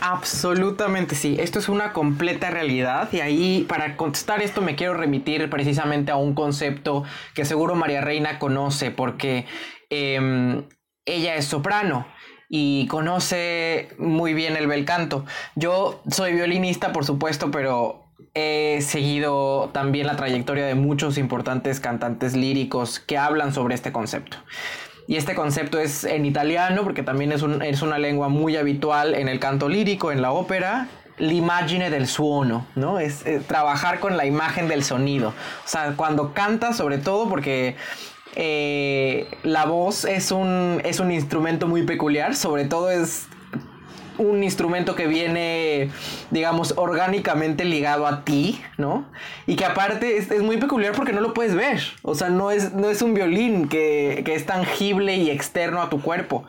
Absolutamente 0.00 1.14
sí, 1.14 1.36
esto 1.38 1.60
es 1.60 1.68
una 1.68 1.92
completa 1.92 2.50
realidad 2.50 3.08
y 3.12 3.20
ahí 3.20 3.64
para 3.68 3.96
contestar 3.96 4.42
esto 4.42 4.60
me 4.60 4.74
quiero 4.74 4.94
remitir 4.94 5.48
precisamente 5.50 6.10
a 6.10 6.16
un 6.16 6.34
concepto 6.34 7.04
que 7.34 7.44
seguro 7.44 7.74
María 7.76 8.00
Reina 8.00 8.38
conoce 8.38 8.90
porque 8.90 9.46
em, 9.88 10.64
ella 11.04 11.36
es 11.36 11.44
soprano 11.44 12.06
y 12.52 12.88
conoce 12.88 13.90
muy 13.96 14.34
bien 14.34 14.56
el 14.56 14.66
bel 14.66 14.84
canto. 14.84 15.24
Yo 15.54 16.02
soy 16.10 16.34
violinista, 16.34 16.92
por 16.92 17.04
supuesto, 17.04 17.52
pero 17.52 18.04
he 18.34 18.80
seguido 18.82 19.70
también 19.72 20.08
la 20.08 20.16
trayectoria 20.16 20.66
de 20.66 20.74
muchos 20.74 21.16
importantes 21.16 21.78
cantantes 21.78 22.34
líricos 22.34 22.98
que 22.98 23.16
hablan 23.16 23.54
sobre 23.54 23.76
este 23.76 23.92
concepto. 23.92 24.36
Y 25.06 25.16
este 25.16 25.36
concepto 25.36 25.78
es 25.78 26.02
en 26.02 26.26
italiano, 26.26 26.82
porque 26.82 27.04
también 27.04 27.32
es, 27.32 27.42
una 27.82 27.98
lengua 27.98 28.28
muy 28.28 28.56
habitual 28.56 29.14
en 29.14 29.28
el 29.28 29.38
canto 29.38 29.68
lírico, 29.68 30.10
en 30.10 30.20
la 30.20 30.32
ópera, 30.32 30.88
l'immagine 31.18 31.88
del 31.88 32.08
suono, 32.08 32.66
¿no? 32.74 32.98
Es, 32.98 33.24
trabajar 33.46 34.00
con 34.00 34.16
la 34.16 34.26
imagen 34.26 34.66
del 34.66 34.82
sonido. 34.82 35.30
O 35.64 35.68
sea, 35.68 35.94
cuando 35.96 36.32
cantas, 36.32 36.76
sobre 36.76 36.98
todo, 36.98 37.28
porque 37.28 37.76
eh, 38.36 39.28
la 39.42 39.64
voz 39.66 40.04
es 40.04 40.30
un, 40.30 40.80
es 40.84 41.00
un 41.00 41.10
instrumento 41.10 41.66
muy 41.66 41.82
peculiar, 41.82 42.36
sobre 42.36 42.64
todo 42.64 42.90
es 42.90 43.26
un 44.18 44.44
instrumento 44.44 44.94
que 44.94 45.06
viene, 45.06 45.90
digamos, 46.30 46.74
orgánicamente 46.76 47.64
ligado 47.64 48.06
a 48.06 48.24
ti, 48.24 48.60
¿no? 48.76 49.06
Y 49.46 49.56
que 49.56 49.64
aparte 49.64 50.18
es, 50.18 50.42
muy 50.42 50.58
peculiar 50.58 50.92
porque 50.92 51.12
no 51.12 51.20
lo 51.20 51.32
puedes 51.32 51.54
ver. 51.54 51.80
O 52.02 52.14
sea, 52.14 52.28
no 52.28 52.50
es, 52.50 52.72
no 52.74 52.90
es 52.90 53.00
un 53.00 53.14
violín 53.14 53.68
que, 53.68 54.22
que 54.24 54.34
es 54.34 54.44
tangible 54.44 55.16
y 55.16 55.30
externo 55.30 55.80
a 55.80 55.88
tu 55.88 56.02
cuerpo. 56.02 56.44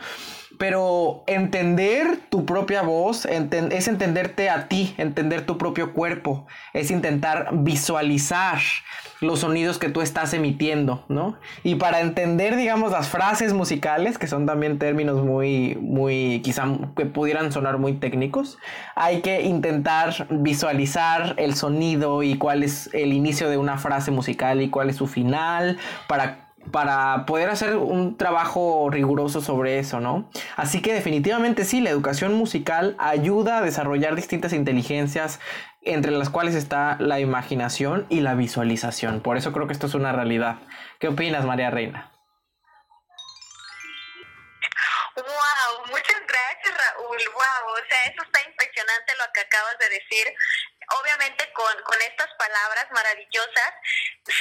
Pero 0.62 1.24
entender 1.26 2.20
tu 2.30 2.46
propia 2.46 2.84
voz 2.84 3.26
es 3.26 3.88
entenderte 3.88 4.48
a 4.52 4.68
ti, 4.68 4.94
entender 5.00 5.44
tu 5.44 5.58
propio 5.58 5.92
cuerpo, 5.92 6.46
es 6.72 6.92
intentar 6.92 7.50
visualizar 7.52 8.60
los 9.22 9.40
sonidos 9.40 9.80
que 9.80 9.90
tú 9.90 10.02
estás 10.02 10.36
emitiendo, 10.36 11.04
¿no? 11.10 11.40
Y 11.64 11.76
para 11.76 12.02
entender, 12.02 12.56
digamos, 12.58 12.92
las 12.92 13.10
frases 13.10 13.54
musicales, 13.54 14.20
que 14.20 14.28
son 14.28 14.46
también 14.46 14.78
términos 14.78 15.24
muy, 15.24 15.80
muy, 15.82 16.42
quizá 16.44 16.68
que 16.96 17.08
pudieran 17.08 17.52
sonar 17.52 17.80
muy 17.80 17.94
técnicos, 17.94 18.60
hay 18.94 19.22
que 19.22 19.42
intentar 19.42 20.28
visualizar 20.30 21.34
el 21.38 21.56
sonido 21.56 22.22
y 22.22 22.38
cuál 22.38 22.62
es 22.62 22.88
el 22.94 23.14
inicio 23.14 23.50
de 23.50 23.58
una 23.58 23.80
frase 23.80 24.12
musical 24.12 24.62
y 24.62 24.70
cuál 24.70 24.92
es 24.92 24.98
su 24.98 25.08
final 25.08 25.80
para 26.08 26.51
para 26.72 27.26
poder 27.26 27.50
hacer 27.50 27.76
un 27.76 28.18
trabajo 28.18 28.90
riguroso 28.92 29.42
sobre 29.42 29.80
eso, 29.80 30.00
¿no? 30.00 30.30
Así 30.56 30.82
que 30.82 30.94
definitivamente 30.94 31.66
sí, 31.66 31.82
la 31.82 31.90
educación 31.90 32.34
musical 32.34 32.96
ayuda 33.00 33.58
a 33.58 33.62
desarrollar 33.62 34.16
distintas 34.16 34.54
inteligencias 34.54 35.40
entre 35.82 36.12
las 36.12 36.30
cuales 36.30 36.56
está 36.56 36.98
la 37.00 37.20
imaginación 37.20 38.06
y 38.10 38.22
la 38.22 38.36
visualización. 38.36 39.22
Por 39.22 39.38
eso 39.38 39.52
creo 39.52 39.68
que 39.68 39.74
esto 39.74 39.88
es 39.88 39.96
una 39.96 40.12
realidad. 40.12 40.58
¿Qué 41.00 41.08
opinas, 41.08 41.46
María 41.46 41.72
Reina? 41.72 42.12
Wow, 45.16 45.88
muchas 45.88 46.22
gracias, 46.28 46.78
Raúl. 46.78 47.18
Wow, 47.34 47.74
o 47.74 47.90
sea, 47.90 48.12
eso 48.12 48.24
está 48.24 48.40
impresionante 48.48 49.14
lo 49.18 49.26
que 49.34 49.42
acabas 49.42 49.78
de 49.80 49.90
decir 49.90 50.34
obviamente 51.00 51.52
con, 51.54 51.82
con 51.84 52.02
estas 52.02 52.30
palabras 52.38 52.88
maravillosas, 52.92 53.74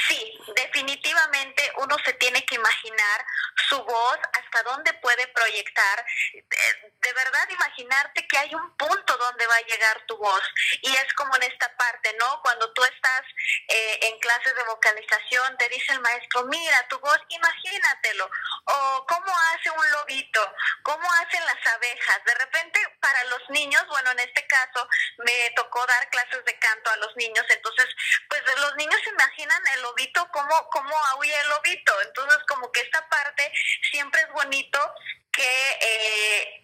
sí, 0.07 0.39
definitivamente 0.55 1.71
uno 1.77 1.95
se 2.05 2.13
tiene 2.13 2.43
que 2.45 2.55
imaginar 2.55 3.25
su 3.69 3.83
voz, 3.83 4.17
hasta 4.33 4.63
dónde 4.63 4.93
puede 4.95 5.27
proyectar. 5.27 6.05
De, 6.33 7.13
verdad, 7.13 7.49
imaginarte 7.49 8.27
que 8.27 8.37
hay 8.37 8.53
un 8.55 8.75
punto 8.77 9.17
donde 9.17 9.47
va 9.47 9.55
a 9.55 9.61
llegar 9.61 10.05
tu 10.07 10.17
voz. 10.17 10.41
Y 10.81 10.93
es 10.95 11.13
como 11.13 11.35
en 11.35 11.43
esta 11.43 11.75
parte, 11.75 12.15
¿no? 12.19 12.41
Cuando 12.41 12.71
tú 12.73 12.83
estás 12.83 13.21
eh, 13.67 13.99
en 14.03 14.19
clases 14.19 14.55
de 14.55 14.63
vocalización, 14.63 15.57
te 15.57 15.69
dice 15.69 15.93
el 15.93 16.01
maestro, 16.01 16.45
mira 16.45 16.87
tu 16.87 16.99
voz, 16.99 17.19
imagínatelo. 17.27 18.29
O 18.65 19.05
cómo 19.07 19.33
hace 19.53 19.69
un 19.69 19.91
lobito, 19.91 20.53
cómo 20.83 21.11
hacen 21.13 21.45
las 21.45 21.73
abejas. 21.73 22.23
De 22.25 22.35
repente, 22.35 22.79
para 22.99 23.23
los 23.25 23.49
niños, 23.49 23.85
bueno, 23.87 24.11
en 24.11 24.19
este 24.19 24.45
caso, 24.47 24.87
me 25.17 25.51
tocó 25.55 25.85
dar 25.85 26.09
clases 26.09 26.40
de 26.45 26.59
canto 26.59 26.89
a 26.91 26.97
los 26.97 27.15
niños, 27.15 27.45
entonces 27.49 27.87
pues 28.29 28.41
los 28.59 28.75
niños 28.75 28.99
se 29.03 29.09
imaginan 29.09 29.61
el 29.75 29.81
lobito, 29.81 30.27
cómo, 30.31 30.69
cómo 30.71 30.95
aúlla 31.11 31.41
el 31.41 31.49
lobito, 31.49 32.01
entonces 32.01 32.39
como 32.47 32.71
que 32.71 32.81
esta 32.81 33.07
parte 33.09 33.51
siempre 33.91 34.21
es 34.21 34.29
bonito 34.33 34.93
que... 35.31 35.79
Eh, 35.81 36.57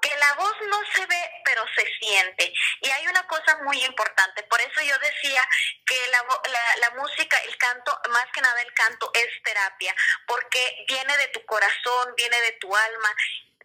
que 0.00 0.16
la 0.16 0.34
voz 0.34 0.54
no 0.68 0.80
se 0.94 1.06
ve, 1.06 1.30
pero 1.44 1.62
se 1.76 1.86
siente. 1.98 2.52
Y 2.80 2.90
hay 2.90 3.06
una 3.06 3.26
cosa 3.26 3.58
muy 3.62 3.84
importante, 3.84 4.42
por 4.44 4.60
eso 4.60 4.80
yo 4.80 4.98
decía 4.98 5.46
que 5.86 6.08
la, 6.08 6.24
la, 6.50 6.76
la, 6.76 6.90
música, 6.92 7.36
el 7.38 7.56
canto, 7.58 7.98
más 8.10 8.24
que 8.32 8.40
nada 8.40 8.60
el 8.62 8.72
canto 8.72 9.10
es 9.14 9.42
terapia, 9.42 9.94
porque 10.26 10.84
viene 10.88 11.16
de 11.18 11.28
tu 11.28 11.44
corazón, 11.44 12.14
viene 12.16 12.40
de 12.40 12.52
tu 12.52 12.74
alma 12.74 13.14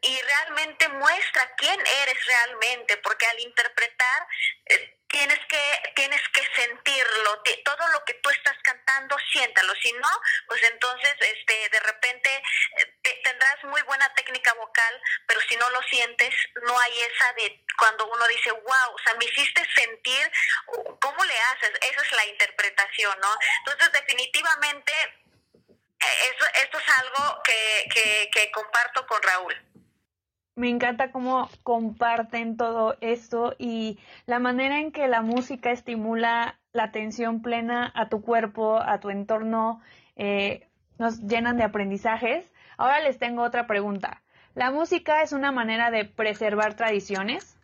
y 0.02 0.22
realmente 0.22 0.88
muestra 0.90 1.56
quién 1.56 1.80
eres 2.04 2.26
realmente, 2.26 2.98
porque 2.98 3.26
al 3.26 3.40
interpretar 3.40 4.28
eh, 4.66 4.98
tienes 5.16 5.40
que 5.48 5.94
tienes 5.96 6.22
que 6.34 6.42
sentirlo, 6.56 7.42
todo 7.64 7.88
lo 7.94 8.04
que 8.04 8.16
tú 8.16 8.30
estás 8.32 8.58
cantando, 8.64 9.16
siéntalo, 9.32 9.74
si 9.82 9.94
no, 9.94 10.10
pues 10.46 10.62
entonces 10.64 11.16
este 11.22 11.70
de 11.70 11.80
repente 11.80 12.44
eh, 12.78 13.22
tendrás 13.24 13.64
muy 13.64 13.82
buena 13.84 14.14
técnica 14.14 14.54
vocal, 14.56 15.02
pero 15.26 15.40
si 15.48 15.56
no 15.56 15.70
lo 15.70 15.82
sientes, 15.84 16.36
no 16.68 16.78
hay 16.78 17.02
esa 17.04 17.32
de 17.34 17.64
cuando 17.78 18.06
uno 18.08 18.28
dice, 18.28 18.52
"Wow, 18.52 18.94
o 18.94 19.00
sea, 19.06 19.14
me 19.14 19.24
hiciste 19.24 19.66
sentir 19.74 20.32
cómo 21.00 21.24
le 21.24 21.40
haces." 21.40 21.72
Esa 21.82 22.02
es 22.02 22.12
la 22.12 22.26
interpretación, 22.26 23.18
¿no? 23.22 23.38
Entonces, 23.60 23.94
definitivamente 23.94 24.92
eh, 26.02 26.36
eso, 26.36 26.46
esto 26.56 26.78
es 26.78 26.90
algo 26.90 27.42
que, 27.42 27.88
que, 27.94 28.30
que 28.34 28.52
comparto 28.52 29.08
con 29.08 29.24
Raúl 29.24 29.75
me 30.56 30.70
encanta 30.70 31.12
cómo 31.12 31.50
comparten 31.64 32.58
todo 32.58 32.96
esto 33.02 33.56
y 33.58 34.00
la 34.26 34.40
manera 34.40 34.80
en 34.80 34.92
que 34.92 35.08
la 35.08 35.22
música 35.22 35.72
estimula 35.72 36.58
la 36.72 36.84
atención 36.84 37.42
plena 37.42 37.92
a 37.94 38.10
tu 38.10 38.22
cuerpo, 38.22 38.80
a 38.80 39.00
tu 39.00 39.10
entorno, 39.10 39.82
eh, 40.16 40.68
nos 40.98 41.20
llenan 41.22 41.58
de 41.58 41.64
aprendizajes. 41.64 42.52
Ahora 42.78 43.02
les 43.02 43.18
tengo 43.20 43.44
otra 43.44 43.68
pregunta. 43.68 44.22
¿La 44.54 44.72
música 44.72 45.22
es 45.22 45.34
una 45.34 45.52
manera 45.52 45.92
de 45.92 46.06
preservar 46.06 46.76
tradiciones? 46.76 47.55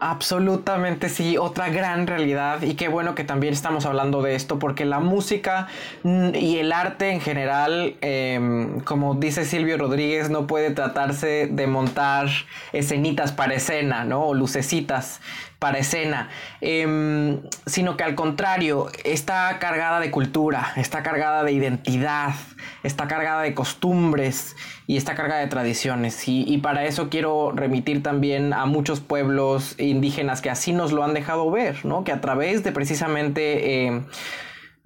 Absolutamente 0.00 1.08
sí, 1.08 1.38
otra 1.38 1.70
gran 1.70 2.06
realidad 2.06 2.62
y 2.62 2.74
qué 2.74 2.88
bueno 2.88 3.14
que 3.14 3.24
también 3.24 3.54
estamos 3.54 3.86
hablando 3.86 4.20
de 4.20 4.34
esto 4.34 4.58
porque 4.58 4.84
la 4.84 5.00
música 5.00 5.68
mm, 6.02 6.34
y 6.34 6.58
el 6.58 6.72
arte 6.72 7.10
en 7.10 7.20
general, 7.20 7.96
em, 8.00 8.80
como 8.80 9.14
dice 9.14 9.44
Silvio 9.44 9.78
Rodríguez, 9.78 10.28
no 10.28 10.46
puede 10.46 10.70
tratarse 10.70 11.48
de 11.50 11.66
montar 11.66 12.28
escenitas 12.72 13.32
para 13.32 13.54
escena, 13.54 14.04
¿no? 14.04 14.24
O 14.24 14.34
lucecitas 14.34 15.20
para 15.58 15.78
escena, 15.78 16.28
em, 16.60 17.40
sino 17.64 17.96
que 17.96 18.04
al 18.04 18.14
contrario, 18.14 18.88
está 19.04 19.58
cargada 19.58 20.00
de 20.00 20.10
cultura, 20.10 20.72
está 20.76 21.02
cargada 21.02 21.42
de 21.44 21.52
identidad, 21.52 22.34
está 22.82 23.08
cargada 23.08 23.42
de 23.42 23.54
costumbres 23.54 24.54
y 24.86 24.96
está 24.96 25.14
cargada 25.14 25.40
de 25.40 25.48
tradiciones. 25.48 26.22
Y, 26.26 26.58
para 26.58 26.84
eso 26.84 27.08
quiero 27.08 27.52
remitir 27.52 28.02
también 28.02 28.52
a 28.52 28.66
muchos 28.66 29.00
pueblos 29.00 29.74
indígenas 29.78 30.40
que 30.40 30.50
así 30.50 30.72
nos 30.72 30.92
lo 30.92 31.04
han 31.04 31.14
dejado 31.14 31.50
ver, 31.50 31.84
¿no? 31.84 32.04
Que 32.04 32.12
a 32.12 32.20
través 32.20 32.62
de 32.64 32.72
precisamente... 32.72 33.86
Em, 33.86 34.04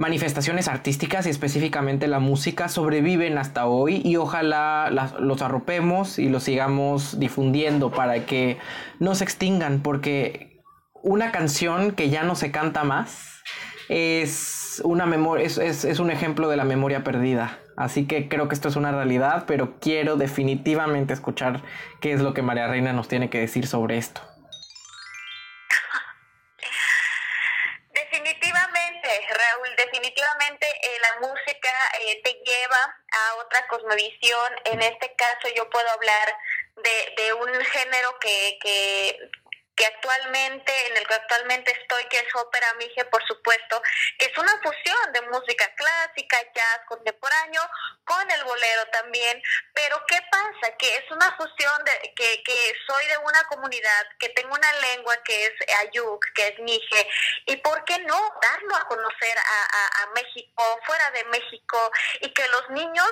manifestaciones 0.01 0.67
artísticas 0.67 1.27
y 1.27 1.29
específicamente 1.29 2.09
la 2.09 2.21
música 2.21 2.71
sobreviven 2.71 3.37
hasta 3.37 3.67
hoy 3.67 4.01
y 4.03 4.17
ojalá 4.17 4.91
los 5.21 5.43
arropemos 5.43 6.19
y 6.19 6.31
los 6.31 6.45
sigamos 6.45 7.21
difundiendo 7.21 7.91
para 7.91 8.25
que 8.25 8.57
no 8.99 9.15
se 9.15 9.25
extingan 9.25 9.81
porque 9.83 10.63
una 11.03 11.33
canción 11.33 11.93
que 11.93 12.09
ya 12.09 12.23
no 12.23 12.35
se 12.35 12.51
canta 12.51 12.83
más 12.83 13.43
es 13.91 14.81
una 14.85 15.05
memoria, 15.05 15.45
es, 15.45 15.59
es, 15.59 15.99
un 15.99 16.11
ejemplo 16.11 16.49
de 16.49 16.57
la 16.57 16.65
memoria 16.65 17.03
perdida. 17.03 17.59
Así 17.81 18.07
que 18.07 18.29
creo 18.29 18.47
que 18.47 18.55
esto 18.55 18.69
es 18.69 18.77
una 18.77 18.93
realidad, 18.93 19.45
pero 19.47 19.81
quiero 19.81 20.17
definitivamente 20.17 21.15
escuchar 21.15 21.63
qué 22.03 22.13
es 22.13 22.21
lo 22.21 22.35
que 22.35 22.43
María 22.43 22.69
Reina 22.69 22.93
nos 22.93 23.09
tiene 23.09 23.31
que 23.31 23.39
decir 23.39 23.67
sobre 23.67 23.97
esto. 23.97 24.21
Definitivamente, 27.95 29.09
Raúl, 29.31 29.75
definitivamente 29.79 30.67
eh, 30.67 30.99
la 31.01 31.21
música 31.27 31.71
eh, 32.05 32.21
te 32.23 32.35
lleva 32.45 32.85
a 32.85 33.37
otra 33.37 33.67
cosmovisión. 33.69 34.53
En 34.67 34.83
este 34.83 35.15
caso 35.17 35.49
yo 35.57 35.71
puedo 35.71 35.89
hablar 35.89 36.37
de, 36.77 37.15
de 37.23 37.33
un 37.33 37.49
género 37.65 38.19
que, 38.21 38.59
que, 38.61 39.17
actualmente, 39.85 40.73
en 40.89 40.97
el 40.97 41.07
que 41.07 41.15
actualmente 41.15 41.71
estoy, 41.81 42.05
que 42.05 42.19
es 42.19 42.35
Ópera 42.35 42.75
Mije, 42.75 43.05
por 43.07 43.25
supuesto, 43.27 43.83
que 44.19 44.27
es 44.27 44.39
una 44.39 44.53
fusión 44.63 45.13
de 45.13 45.23
música 45.23 45.73
clásica, 45.75 46.39
jazz, 46.55 46.81
contemporáneo, 46.87 47.63
con 48.05 48.31
el 48.31 48.45
bolero 48.45 48.87
también. 48.93 49.43
Pero 49.75 50.05
¿qué 50.07 50.19
pasa? 50.31 50.77
Que 50.77 50.97
es 50.97 51.11
una 51.11 51.35
fusión 51.37 51.85
de 51.85 52.13
que, 52.15 52.43
que 52.43 52.75
soy 52.87 53.07
de 53.07 53.19
una 53.19 53.45
comunidad, 53.45 54.07
que 54.19 54.29
tengo 54.31 54.55
una 54.55 54.73
lengua 54.75 55.17
que 55.25 55.47
es 55.47 55.53
Ayuk, 55.81 56.25
que 56.35 56.49
es 56.49 56.59
Mije, 56.61 57.09
y 57.47 57.57
¿por 57.57 57.85
qué 57.85 57.99
no 58.01 58.35
darlo 58.43 58.77
a 58.77 58.87
conocer 58.87 59.39
a, 59.39 60.03
a, 60.03 60.07
México, 60.15 60.81
fuera 60.85 61.11
de 61.13 61.25
México, 61.25 61.93
y 62.21 62.33
que 62.33 62.47
los 62.49 62.71
niños 62.71 63.11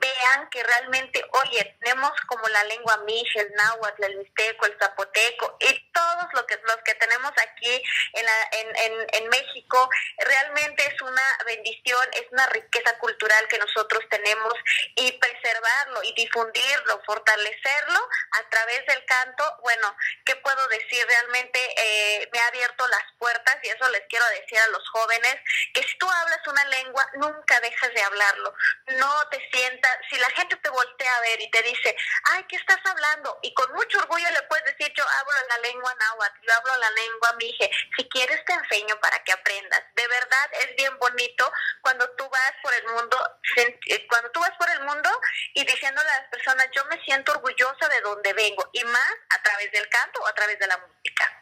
vean 0.00 0.48
que 0.50 0.62
realmente, 0.62 1.22
oye, 1.42 1.76
tenemos 1.80 2.12
como 2.26 2.48
la 2.48 2.64
lengua 2.64 2.96
Mije, 2.98 3.40
el 3.40 3.52
náhuatl, 3.52 4.04
el 4.04 4.16
mixteco, 4.16 4.66
el 4.66 4.78
zapoteco, 4.78 5.56
y 5.60 5.90
todos 6.08 6.32
los 6.32 6.42
que, 6.44 6.58
los 6.64 6.76
que 6.84 6.94
tenemos 6.94 7.32
aquí 7.36 7.82
en, 8.12 8.26
en, 8.52 8.76
en, 8.76 9.06
en 9.12 9.28
México, 9.28 9.88
realmente 10.18 10.84
es 10.86 11.02
una 11.02 11.38
bendición, 11.46 12.08
es 12.12 12.24
una 12.30 12.46
riqueza 12.48 12.98
cultural 12.98 13.46
que 13.48 13.58
nosotros 13.58 14.02
tenemos 14.10 14.54
y 14.96 15.12
preservarlo 15.12 16.02
y 16.02 16.14
difundirlo, 16.14 17.00
fortalecerlo 17.04 18.00
a 18.32 18.48
través 18.48 18.86
del 18.86 19.04
canto, 19.04 19.56
bueno, 19.62 19.94
¿qué 20.24 20.36
puedo 20.36 20.68
decir? 20.68 21.04
Realmente 21.06 21.58
eh, 21.76 22.27
me 22.38 22.44
ha 22.44 22.46
abierto 22.48 22.86
las 22.86 23.02
puertas 23.18 23.56
y 23.62 23.68
eso 23.68 23.88
les 23.88 24.02
quiero 24.08 24.24
decir 24.26 24.58
a 24.58 24.68
los 24.68 24.88
jóvenes, 24.90 25.36
que 25.74 25.82
si 25.82 25.98
tú 25.98 26.08
hablas 26.08 26.46
una 26.46 26.64
lengua, 26.66 27.04
nunca 27.14 27.58
dejes 27.60 27.94
de 27.94 28.02
hablarlo, 28.02 28.54
no 28.98 29.28
te 29.30 29.48
sientas, 29.50 29.98
si 30.08 30.18
la 30.18 30.30
gente 30.30 30.54
te 30.56 30.70
voltea 30.70 31.16
a 31.16 31.20
ver 31.22 31.40
y 31.40 31.50
te 31.50 31.62
dice, 31.62 31.96
ay, 32.32 32.44
¿qué 32.48 32.56
estás 32.56 32.78
hablando? 32.84 33.38
Y 33.42 33.52
con 33.54 33.72
mucho 33.72 33.98
orgullo 33.98 34.30
le 34.30 34.42
puedes 34.42 34.64
decir, 34.66 34.92
yo 34.96 35.04
hablo 35.04 35.32
la 35.48 35.58
lengua 35.58 35.94
náhuatl, 35.98 36.40
yo 36.42 36.54
hablo 36.54 36.76
la 36.76 36.90
lengua 36.90 37.32
mije, 37.38 37.70
si 37.96 38.08
quieres 38.08 38.44
te 38.44 38.52
enseño 38.52 38.98
para 39.00 39.18
que 39.24 39.32
aprendas. 39.32 39.82
De 39.94 40.06
verdad 40.06 40.50
es 40.60 40.76
bien 40.76 40.96
bonito 40.98 41.50
cuando 41.80 42.08
tú 42.10 42.28
vas 42.28 42.52
por 42.62 42.72
el 42.72 42.86
mundo, 42.86 43.38
eh, 43.56 44.06
cuando 44.08 44.30
tú 44.30 44.40
vas 44.40 44.52
por 44.58 44.70
el 44.70 44.80
mundo 44.82 45.10
y 45.54 45.64
diciéndole 45.64 46.08
a 46.08 46.20
las 46.20 46.28
personas, 46.28 46.68
yo 46.72 46.84
me 46.84 47.02
siento 47.04 47.32
orgullosa 47.32 47.88
de 47.88 48.00
donde 48.02 48.32
vengo, 48.32 48.68
y 48.72 48.84
más 48.84 49.12
a 49.30 49.42
través 49.42 49.72
del 49.72 49.88
canto 49.88 50.20
o 50.20 50.26
a 50.26 50.34
través 50.34 50.58
de 50.58 50.66
la 50.66 50.78
música. 50.78 51.38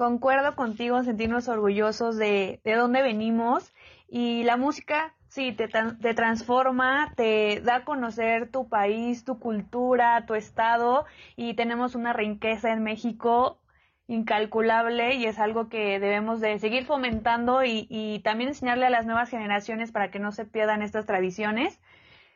Concuerdo 0.00 0.56
contigo, 0.56 1.04
sentirnos 1.04 1.46
orgullosos 1.48 2.16
de, 2.16 2.62
de 2.64 2.74
dónde 2.74 3.02
venimos 3.02 3.74
y 4.08 4.44
la 4.44 4.56
música 4.56 5.14
Sí, 5.28 5.52
te, 5.52 5.68
te, 5.68 6.14
transforma, 6.14 7.12
te 7.16 7.60
da 7.60 7.76
a 7.76 7.84
conocer 7.84 8.50
tu 8.50 8.66
país, 8.66 9.26
tu 9.26 9.38
cultura, 9.38 10.24
tu 10.24 10.34
estado 10.34 11.04
y 11.36 11.52
tenemos 11.52 11.94
una 11.94 12.14
riqueza 12.14 12.72
en 12.72 12.82
México 12.82 13.60
incalculable 14.06 15.16
y 15.16 15.26
es 15.26 15.38
algo 15.38 15.68
que 15.68 16.00
debemos 16.00 16.40
de 16.40 16.58
seguir 16.58 16.86
fomentando 16.86 17.62
y, 17.62 17.86
y 17.90 18.20
también 18.20 18.48
enseñarle 18.48 18.86
a 18.86 18.90
las 18.90 19.04
nuevas 19.04 19.28
generaciones 19.28 19.92
para 19.92 20.10
que 20.10 20.18
no 20.18 20.32
se 20.32 20.46
pierdan 20.46 20.80
estas 20.80 21.04
tradiciones. 21.04 21.78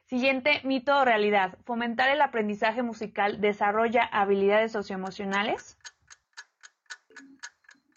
Siguiente 0.04 0.60
mito 0.64 0.98
o 0.98 1.04
realidad. 1.06 1.56
Fomentar 1.64 2.10
el 2.10 2.20
aprendizaje 2.20 2.82
musical 2.82 3.40
desarrolla 3.40 4.04
habilidades 4.04 4.70
socioemocionales. 4.70 5.78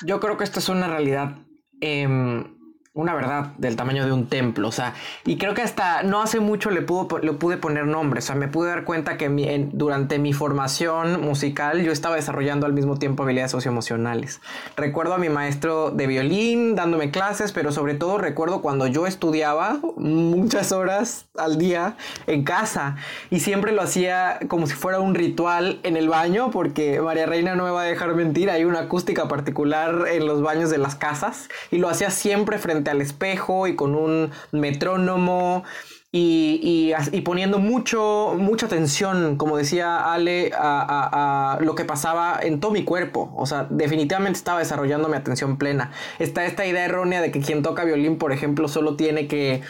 Yo 0.05 0.19
creo 0.19 0.37
que 0.37 0.43
esto 0.43 0.59
es 0.59 0.69
una 0.69 0.87
realidad. 0.87 1.37
Eh, 1.81 2.07
una 2.97 3.13
verdad 3.13 3.51
del 3.59 3.75
tamaño 3.75 4.05
de 4.05 4.11
un 4.11 4.25
templo, 4.25 4.67
o 4.67 4.71
sea, 4.71 4.95
y 5.23 5.37
creo 5.37 5.53
que 5.53 5.61
hasta 5.61 6.01
no 6.01 6.19
hace 6.21 6.39
mucho 6.39 6.71
le, 6.71 6.81
pudo, 6.81 7.19
le 7.19 7.31
pude 7.33 7.57
poner 7.57 7.85
nombre, 7.85 8.19
o 8.19 8.21
sea, 8.23 8.35
me 8.35 8.47
pude 8.47 8.69
dar 8.69 8.85
cuenta 8.85 9.17
que 9.17 9.29
durante 9.71 10.17
mi 10.17 10.33
formación 10.33 11.21
musical 11.21 11.83
yo 11.83 11.91
estaba 11.91 12.15
desarrollando 12.15 12.65
al 12.65 12.73
mismo 12.73 12.97
tiempo 12.97 13.21
habilidades 13.21 13.51
socioemocionales. 13.51 14.41
Recuerdo 14.75 15.13
a 15.13 15.19
mi 15.19 15.29
maestro 15.29 15.91
de 15.91 16.07
violín 16.07 16.75
dándome 16.75 17.11
clases, 17.11 17.51
pero 17.51 17.71
sobre 17.71 17.93
todo 17.93 18.17
recuerdo 18.17 18.63
cuando 18.63 18.87
yo 18.87 19.05
estudiaba 19.05 19.77
muchas 19.95 20.71
horas 20.71 21.27
al 21.37 21.59
día 21.59 21.97
en 22.25 22.43
casa 22.43 22.95
y 23.29 23.41
siempre 23.41 23.73
lo 23.73 23.83
hacía 23.83 24.39
como 24.47 24.65
si 24.65 24.73
fuera 24.73 24.99
un 24.99 25.13
ritual 25.13 25.79
en 25.83 25.97
el 25.97 26.09
baño, 26.09 26.49
porque 26.49 26.99
María 26.99 27.27
Reina 27.27 27.53
no 27.53 27.65
me 27.65 27.71
va 27.71 27.83
a 27.83 27.85
dejar 27.85 28.15
mentir, 28.15 28.49
hay 28.49 28.65
una 28.65 28.79
acústica 28.79 29.27
particular 29.27 30.05
en 30.09 30.25
los 30.25 30.41
baños 30.41 30.71
de 30.71 30.79
las 30.79 30.95
casas 30.95 31.47
y 31.69 31.77
lo 31.77 31.89
hacía 31.89 32.09
siempre 32.09 32.57
frente 32.57 32.86
al 32.89 33.01
espejo 33.01 33.67
y 33.67 33.75
con 33.75 33.95
un 33.95 34.31
metrónomo 34.51 35.63
y, 36.11 37.21
poniendo 37.23 37.59
mucho, 37.59 38.33
mucha 38.37 38.65
atención, 38.65 39.37
como 39.37 39.57
decía 39.57 40.13
Ale, 40.13 40.51
a, 40.55 41.59
lo 41.61 41.75
que 41.75 41.85
pasaba 41.85 42.39
en 42.41 42.59
todo 42.59 42.71
mi 42.71 42.83
cuerpo. 42.83 43.33
O 43.35 43.45
sea, 43.45 43.67
definitivamente 43.69 44.37
estaba 44.37 44.59
desarrollando 44.59 45.09
mi 45.09 45.15
atención 45.15 45.57
plena. 45.57 45.91
Está 46.19 46.45
esta 46.45 46.65
idea 46.65 46.85
errónea 46.85 47.21
de 47.21 47.31
que 47.31 47.41
quien 47.41 47.61
toca 47.61 47.83
violín, 47.83 48.17
por 48.17 48.31
ejemplo, 48.31 48.67
solo 48.67 48.95
tiene 48.95 49.27
que 49.27 49.61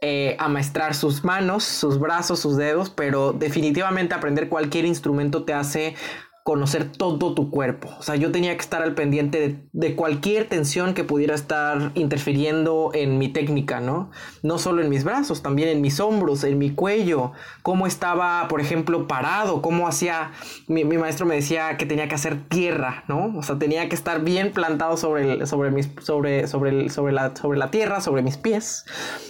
eh, 0.00 0.34
amaestrar 0.40 0.94
sus 0.94 1.24
manos, 1.24 1.62
sus 1.62 2.00
brazos, 2.00 2.40
sus 2.40 2.56
dedos, 2.56 2.90
pero 2.90 3.32
definitivamente 3.32 4.14
aprender 4.14 4.48
cualquier 4.48 4.84
instrumento 4.84 5.44
te 5.44 5.52
hace 5.52 5.94
conocer 6.42 6.90
todo 6.90 7.34
tu 7.34 7.50
cuerpo. 7.50 7.88
O 8.00 8.02
sea, 8.02 8.16
yo 8.16 8.32
tenía 8.32 8.52
que 8.56 8.60
estar 8.60 8.82
al 8.82 8.94
pendiente 8.94 9.60
de, 9.72 9.94
cualquier 9.94 10.48
tensión 10.48 10.92
que 10.92 11.04
pudiera 11.04 11.36
estar 11.36 11.92
interfiriendo 11.94 12.90
en 12.94 13.18
mi 13.18 13.28
técnica, 13.28 13.80
¿no? 13.80 14.10
No 14.42 14.58
solo 14.58 14.82
en 14.82 14.88
mis 14.88 15.04
brazos, 15.04 15.42
también 15.42 15.68
en 15.68 15.80
mis 15.80 16.00
hombros, 16.00 16.42
en 16.42 16.58
mi 16.58 16.70
cuello, 16.70 17.32
cómo 17.62 17.86
estaba, 17.86 18.48
por 18.48 18.60
ejemplo, 18.60 19.06
parado, 19.06 19.62
cómo 19.62 19.86
hacía, 19.86 20.32
mi, 20.66 20.84
maestro 20.84 21.26
me 21.26 21.36
decía 21.36 21.76
que 21.76 21.86
tenía 21.86 22.08
que 22.08 22.16
hacer 22.16 22.48
tierra, 22.48 23.04
¿no? 23.06 23.38
O 23.38 23.42
sea, 23.44 23.58
tenía 23.58 23.88
que 23.88 23.94
estar 23.94 24.24
bien 24.24 24.52
plantado 24.52 24.96
sobre, 24.96 25.34
el, 25.34 25.46
sobre, 25.46 25.70
mis, 25.70 25.90
sobre, 26.00 26.48
sobre, 26.48 26.88
sobre, 26.88 27.12
la, 27.12 27.36
sobre 27.36 27.58
la 27.58 27.70
tierra, 27.70 28.00
sobre 28.00 28.22
mis 28.22 28.36
pies. 28.36 28.84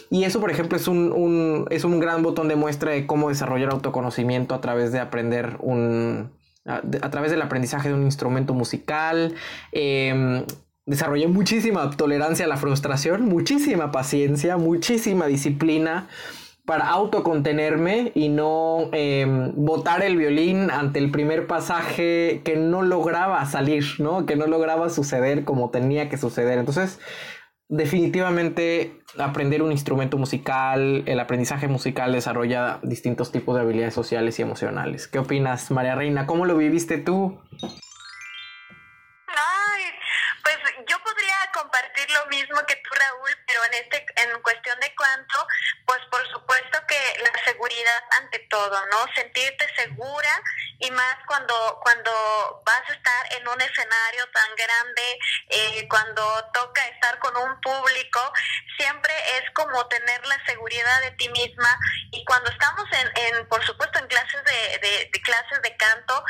Y 0.09 0.25
eso, 0.25 0.41
por 0.41 0.51
ejemplo, 0.51 0.79
es 0.79 0.89
un, 0.89 1.13
un, 1.13 1.67
es 1.69 1.85
un 1.85 2.01
gran 2.01 2.23
botón 2.23 2.49
de 2.49 2.57
muestra 2.57 2.93
de 2.93 3.07
cómo 3.07 3.29
desarrollar 3.29 3.71
autoconocimiento 3.71 4.55
a 4.55 4.63
través 4.63 4.93
de 4.93 5.01
aprender 5.01 5.59
un 5.61 6.31
a, 6.65 7.11
través 7.11 7.31
del 7.31 7.43
aprendizaje 7.43 7.89
de 7.89 7.95
un 7.95 8.03
instrumento 8.03 8.55
musical. 8.55 9.35
Em, 9.73 10.45
desarrollé 10.87 11.29
muchísima 11.29 11.91
tolerancia 11.91 12.45
a 12.45 12.49
la 12.49 12.57
frustración, 12.57 13.23
muchísima 13.23 13.91
paciencia, 13.93 14.57
muchísima 14.57 15.27
disciplina 15.27 16.09
para 16.65 16.89
autocontenerme 16.89 18.13
y 18.15 18.29
no 18.29 18.89
eh, 18.93 19.27
botar 19.57 20.03
el 20.03 20.17
violín 20.17 20.71
ante 20.71 21.01
el 21.01 21.11
primer 21.11 21.49
pasaje 21.49 22.41
que 22.45 22.57
no 22.57 22.83
lograba 22.83 23.45
salir, 23.47 23.85
¿no? 23.99 24.27
Que 24.27 24.37
no 24.37 24.47
lograba 24.47 24.89
suceder 24.89 25.45
como 25.45 25.71
tenía 25.71 26.09
que 26.09 26.17
suceder. 26.17 26.59
Entonces, 26.59 27.01
definitivamente 27.73 29.01
aprender 29.19 29.63
un 29.63 29.73
instrumento 29.73 30.19
musical, 30.19 31.05
el 31.07 31.19
aprendizaje 31.19 31.69
musical 31.69 32.13
desarrolla 32.13 32.79
distintos 32.83 33.33
tipos 33.33 33.55
de 33.55 33.63
habilidades 33.63 33.95
sociales 33.95 34.39
y 34.39 34.43
emocionales. 34.43 35.09
¿Qué 35.09 35.19
opinas, 35.19 35.71
María 35.71 35.95
Reina? 35.95 36.27
¿Cómo 36.27 36.45
lo 36.45 36.55
viviste 36.57 36.99
tú? 36.99 37.41
pues 40.45 40.59
yo 40.89 40.99
podría 41.05 41.37
compartir 41.55 42.11
lo 42.11 42.27
mismo 42.27 42.59
que 42.67 42.75
tú, 42.77 42.91
Raúl, 42.93 43.31
pero 43.47 43.61
en 43.65 43.75
este, 43.75 44.05
en 44.21 44.43
cuestión 44.43 44.79
de 44.81 44.93
cuánto, 44.97 45.47
pues 45.87 46.01
por 46.11 46.27
supuesto 46.29 46.79
que 46.89 46.99
la 47.23 47.31
seguridad 47.45 48.03
ante 48.21 48.41
todo, 48.51 48.77
¿no? 48.91 48.99
Sentirte 49.15 49.67
segura 49.77 50.43
y 50.83 50.91
más 50.91 51.17
cuando, 51.29 51.55
cuando 51.81 52.63
vas 52.67 52.83
a 52.89 52.93
estar 52.93 53.33
en 53.35 53.47
un 53.47 53.61
escenario 53.61 54.29
tan 54.33 54.51
grande, 54.57 55.19
eh, 55.49 55.87
cuando 55.89 56.23
toca 56.53 56.85
estar 56.89 57.21
con 57.21 57.37
un 57.37 57.61
público, 57.61 58.33
siempre 58.77 59.15
es 59.39 59.49
como 59.55 59.87
tener 59.87 60.27
la 60.27 60.45
seguridad 60.45 61.01
de 61.03 61.13
ti 61.13 61.29
misma. 61.29 61.79
Y 62.11 62.25
cuando 62.25 62.51
estamos 62.51 62.85
en, 62.93 63.13
en 63.15 63.49
por 63.49 63.65
supuesto, 63.65 64.01
en 64.01 64.09
clases 64.09 64.43
de, 64.45 65.11
clases 65.23 65.63
de 65.63 65.77
canto, 65.77 66.25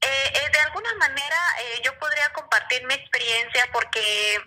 eh, 0.00 0.32
eh, 0.34 0.50
de 0.52 0.58
alguna 0.60 0.92
manera 0.94 1.36
yo 1.84 1.96
podría 2.00 2.32
compartir 2.32 2.84
mi 2.84 2.94
experiencia 2.94 3.64
porque 3.72 4.40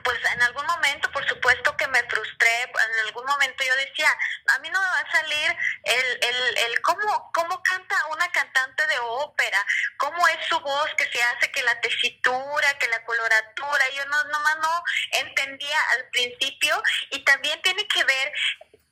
pues 0.00 0.18
en 0.32 0.42
algún 0.42 0.64
momento, 0.66 1.10
por 1.12 1.26
supuesto 1.28 1.76
que 1.76 1.86
me 1.88 2.02
frustré, 2.04 2.62
en 2.62 3.06
algún 3.06 3.26
momento 3.26 3.62
yo 3.62 3.76
decía, 3.76 4.08
a 4.54 4.58
mí 4.60 4.70
no 4.70 4.80
me 4.80 4.86
va 4.86 4.98
a 4.98 5.10
salir 5.10 5.56
el, 5.84 6.18
el, 6.22 6.58
el 6.58 6.80
cómo, 6.80 7.30
cómo 7.34 7.62
canta 7.62 8.06
una 8.10 8.30
cantante 8.32 8.86
de 8.86 8.98
ópera, 9.00 9.64
cómo 9.98 10.26
es 10.28 10.38
su 10.48 10.58
voz 10.60 10.94
que 10.96 11.10
se 11.12 11.22
hace, 11.22 11.50
que 11.52 11.62
la 11.62 11.78
tesitura, 11.80 12.78
que 12.78 12.88
la 12.88 13.04
coloratura, 13.04 13.90
yo 13.94 14.04
no, 14.06 14.24
nomás 14.24 14.56
no 14.58 14.84
entendía 15.12 15.78
al 15.96 16.08
principio 16.08 16.82
y 17.10 17.22
también 17.24 17.60
tiene 17.60 17.86
que 17.86 18.04
ver 18.04 18.32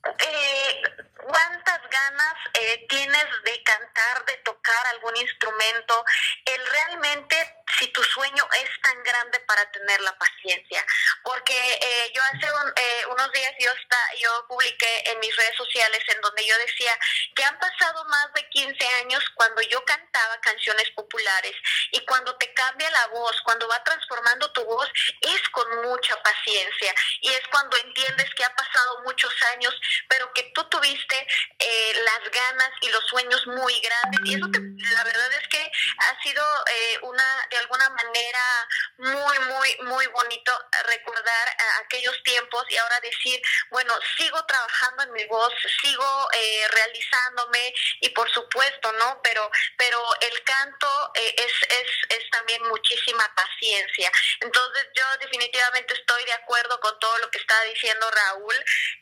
eh, 0.05 0.83
¿Cuántas 1.23 1.81
ganas 1.91 2.35
eh, 2.55 2.87
tienes 2.89 3.27
de 3.45 3.63
cantar, 3.63 4.25
de 4.25 4.37
tocar 4.39 4.87
algún 4.87 5.17
instrumento? 5.17 6.05
El 6.47 6.67
realmente, 6.67 7.57
si 7.79 7.89
tu 7.89 8.03
sueño 8.03 8.49
es 8.63 8.71
tan 8.83 9.03
grande 9.03 9.39
para 9.41 9.71
tener 9.71 10.01
la 10.01 10.17
paciencia. 10.17 10.85
Porque 11.23 11.55
eh, 11.55 12.13
yo 12.15 12.23
hace 12.23 12.53
un, 12.53 12.73
eh, 12.75 13.05
algunos 13.21 13.33
días 13.33 13.53
yo, 13.59 13.71
está, 13.73 13.99
yo 14.19 14.47
publiqué 14.49 15.11
en 15.11 15.19
mis 15.21 15.35
redes 15.37 15.57
sociales 15.57 16.01
en 16.09 16.21
donde 16.21 16.47
yo 16.47 16.57
decía 16.59 16.97
que 17.35 17.45
han 17.45 17.59
pasado 17.59 18.05
más 18.07 18.33
de 18.35 18.49
15 18.49 18.87
años 19.03 19.23
cuando 19.35 19.61
yo 19.63 19.85
cantaba 19.85 20.41
canciones 20.41 20.91
populares 20.93 21.55
y 21.93 22.01
cuando 22.07 22.37
te 22.37 22.53
cambia 22.55 22.91
la 22.91 23.07
voz, 23.09 23.41
cuando 23.43 23.69
va 23.69 23.83
transformando 23.85 24.51
tu 24.53 24.65
voz, 24.65 24.89
es 25.21 25.49
con 25.51 25.83
mucha 25.83 26.17
paciencia 26.23 26.95
y 27.21 27.29
es 27.29 27.43
cuando 27.51 27.77
entiendes 27.77 28.33
que 28.35 28.45
ha 28.45 28.55
pasado 28.55 29.03
muchos 29.05 29.35
años, 29.53 29.75
pero 30.09 30.33
que 30.33 30.51
tú 30.55 30.65
tuviste 30.69 31.27
eh, 31.59 31.93
las 32.05 32.31
ganas 32.31 32.71
y 32.81 32.89
los 32.91 33.05
sueños 33.07 33.47
muy 33.47 33.81
grandes. 33.81 34.21
Y 34.25 34.35
eso 34.35 34.47
la 34.95 35.05
verdad 35.05 35.33
es 35.33 35.49
que 35.49 35.71
ha 35.99 36.23
sido 36.23 36.45
eh, 36.67 36.99
una, 37.03 37.47
de 37.51 37.59
alguna 37.59 37.89
manera, 37.91 38.69
muy, 38.99 39.39
muy, 39.83 40.07
bonito 40.09 40.53
recordar 40.87 41.57
aquellos 41.85 42.23
tiempos 42.23 42.65
y 42.69 42.77
ahora 42.77 43.01
decir, 43.01 43.41
bueno, 43.71 43.95
sigo 44.17 44.45
trabajando 44.47 45.05
en 45.05 45.13
mi 45.13 45.25
voz, 45.27 45.53
sigo 45.83 46.29
eh, 46.33 46.69
realizándome 46.69 47.73
y 48.01 48.09
por 48.11 48.31
supuesto, 48.33 48.93
¿no? 48.93 49.21
Pero, 49.23 49.51
pero 49.77 50.03
el 50.21 50.43
canto 50.45 51.13
eh, 51.15 51.35
es, 51.37 51.53
es, 51.69 52.19
es 52.19 52.31
también 52.31 52.63
muchísima 52.69 53.25
paciencia. 53.35 54.11
Entonces 54.41 54.89
yo 54.95 55.05
definitivamente 55.21 55.95
estoy 55.95 56.25
de 56.25 56.33
acuerdo 56.33 56.81
con 56.81 56.99
todo 56.99 57.19
lo 57.19 57.31
que 57.31 57.39
está 57.39 57.63
diciendo 57.65 58.11
Raúl 58.11 58.55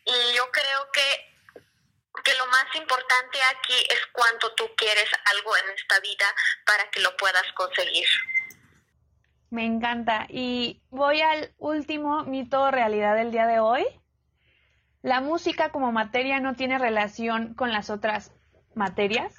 y 0.04 0.32
yo 0.34 0.50
creo 0.50 0.90
que 0.92 1.28
que 2.24 2.34
lo 2.34 2.46
más 2.46 2.66
importante 2.74 3.40
aquí 3.42 3.86
es 3.88 4.00
cuánto 4.12 4.52
tú 4.54 4.74
quieres 4.76 5.08
algo 5.26 5.56
en 5.56 5.70
esta 5.70 6.00
vida 6.00 6.34
para 6.66 6.90
que 6.90 7.00
lo 7.00 7.16
puedas 7.16 7.46
conseguir. 7.52 8.08
Me 9.50 9.64
encanta. 9.64 10.26
Y 10.28 10.82
voy 10.90 11.20
al 11.20 11.50
último 11.58 12.24
mito 12.24 12.62
o 12.62 12.70
realidad 12.70 13.16
del 13.16 13.30
día 13.32 13.46
de 13.46 13.60
hoy. 13.60 13.84
La 15.02 15.20
música 15.20 15.70
como 15.70 15.92
materia 15.92 16.40
no 16.40 16.54
tiene 16.54 16.78
relación 16.78 17.54
con 17.54 17.72
las 17.72 17.88
otras 17.88 18.32
materias. 18.74 19.34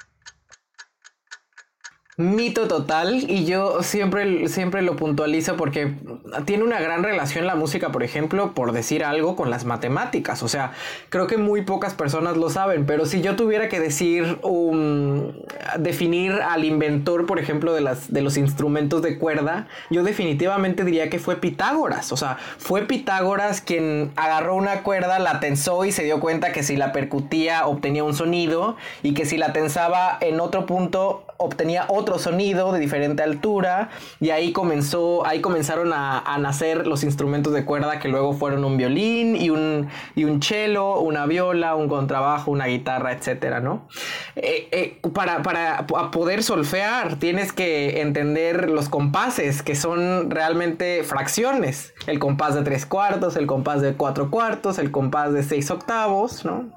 Mito 2.20 2.68
total 2.68 3.14
y 3.30 3.46
yo 3.46 3.82
siempre, 3.82 4.50
siempre 4.50 4.82
lo 4.82 4.98
puntualizo 4.98 5.56
porque 5.56 5.96
tiene 6.44 6.66
una 6.66 6.82
gran 6.82 7.02
relación 7.02 7.48
la 7.48 7.56
música, 7.56 7.94
por 7.94 8.04
ejemplo, 8.04 8.54
por 8.54 8.74
decir 8.74 9.06
algo, 9.06 9.38
con 9.38 9.50
las 9.50 9.64
matemáticas. 9.64 10.44
O 10.44 10.50
sea, 10.50 10.74
creo 11.08 11.28
que 11.28 11.38
muy 11.38 11.62
pocas 11.62 11.94
personas 11.94 12.36
lo 12.36 12.50
saben, 12.50 12.86
pero 12.86 13.06
si 13.06 13.22
yo 13.22 13.38
tuviera 13.38 13.70
que 13.70 13.80
decir, 13.80 14.38
un 14.44 15.39
definir 15.78 16.34
al 16.34 16.66
inventor, 16.66 17.26
por 17.26 17.40
ejemplo, 17.40 17.74
de, 17.74 17.82
las, 17.82 18.12
de 18.12 18.22
los 18.22 18.38
instrumentos 18.38 19.02
de 19.02 19.18
cuerda, 19.18 19.68
yo 19.90 20.04
definitivamente 20.04 20.84
diría 20.84 21.10
que 21.10 21.20
fue 21.20 21.36
Pitágoras. 21.38 22.12
O 22.12 22.18
sea, 22.18 22.38
fue 22.58 22.84
Pitágoras 22.84 23.62
quien 23.62 24.12
agarró 24.16 24.56
una 24.56 24.84
cuerda, 24.84 25.20
la 25.20 25.40
tensó 25.40 25.86
y 25.86 25.92
se 25.92 26.04
dio 26.04 26.20
cuenta 26.20 26.52
que 26.52 26.64
si 26.64 26.76
la 26.76 26.92
percutía 26.92 27.68
obtenía 27.68 28.04
un 28.04 28.14
sonido 28.14 28.78
y 29.04 29.14
que 29.14 29.26
si 29.26 29.38
la 29.38 29.54
tensaba 29.54 30.18
en 30.22 30.40
otro 30.40 30.66
punto 30.66 31.24
obtenía 31.42 31.86
otro 31.88 32.20
sonido 32.20 32.74
de 32.74 32.80
diferente 32.80 33.24
altura 33.24 33.92
y 34.20 34.32
ahí 34.32 34.52
comenzó, 34.52 35.26
ahí 35.26 35.40
comenzaron 35.40 35.94
a, 35.94 36.38
nacer 36.38 36.86
los 36.86 37.04
instrumentos 37.04 37.54
de 37.54 37.64
cuerda 37.64 38.00
que 38.00 38.10
luego 38.10 38.34
fueron 38.34 38.66
un 38.66 38.76
violín 38.76 39.38
y 39.38 39.50
un, 39.50 39.88
y 40.16 40.26
un 40.26 40.42
cello, 40.42 41.00
una 41.00 41.26
viola, 41.26 41.76
un 41.76 41.88
contrabajo, 41.88 42.52
una 42.52 42.66
guitarra, 42.66 43.14
etcétera, 43.14 43.62
¿no? 43.62 43.88
Eh, 44.36 44.68
eh, 44.72 45.00
para, 45.14 45.42
para 45.42 45.88
poder 46.12 46.44
solfear 46.44 47.20
tienes 47.20 47.54
que 47.54 48.02
entender 48.02 48.70
los 48.70 48.90
compases 48.90 49.64
que 49.64 49.76
son 49.76 50.30
realmente 50.30 51.04
fracciones, 51.04 51.94
el 52.08 52.20
compás 52.20 52.56
de 52.56 52.64
tres 52.64 52.86
cuartos, 52.86 53.38
el 53.38 53.48
compás 53.48 53.82
de 53.82 53.94
cuatro 53.94 54.30
cuartos, 54.30 54.78
el 54.78 54.92
compás 54.92 55.32
de 55.32 55.44
seis 55.44 55.72
octavos, 55.72 56.44
¿no? 56.44 56.70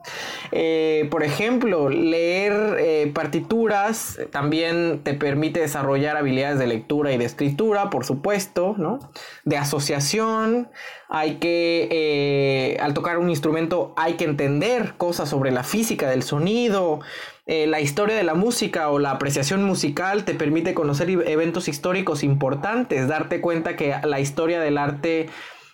Eh, 0.52 1.08
por 1.10 1.24
ejemplo, 1.24 1.88
leer 1.88 3.12
partituras 3.12 4.18
también 4.30 4.51
también 4.52 5.00
te 5.02 5.14
permite 5.14 5.60
desarrollar 5.60 6.18
habilidades 6.18 6.58
de 6.58 6.66
lectura 6.66 7.10
y 7.10 7.16
de 7.16 7.24
escritura, 7.24 7.88
por 7.88 8.04
supuesto, 8.04 8.74
¿no? 8.76 8.98
De 9.46 9.56
asociación, 9.56 10.68
hay 11.08 11.36
que, 11.36 11.88
eh, 11.90 12.76
al 12.82 12.92
tocar 12.92 13.16
un 13.16 13.30
instrumento, 13.30 13.94
hay 13.96 14.14
que 14.14 14.24
entender 14.24 14.92
cosas 14.98 15.30
sobre 15.30 15.52
la 15.52 15.64
física 15.64 16.10
del 16.10 16.22
sonido, 16.22 17.00
eh, 17.46 17.66
la 17.66 17.80
historia 17.80 18.14
de 18.14 18.24
la 18.24 18.34
música 18.34 18.90
o 18.90 18.98
la 18.98 19.12
apreciación 19.12 19.64
musical 19.64 20.26
te 20.26 20.34
permite 20.34 20.74
conocer 20.74 21.08
eventos 21.08 21.66
históricos 21.66 22.22
importantes, 22.22 23.08
darte 23.08 23.40
cuenta 23.40 23.74
que 23.74 23.94
la 24.04 24.20
historia 24.20 24.60
del 24.60 24.76
arte 24.76 25.30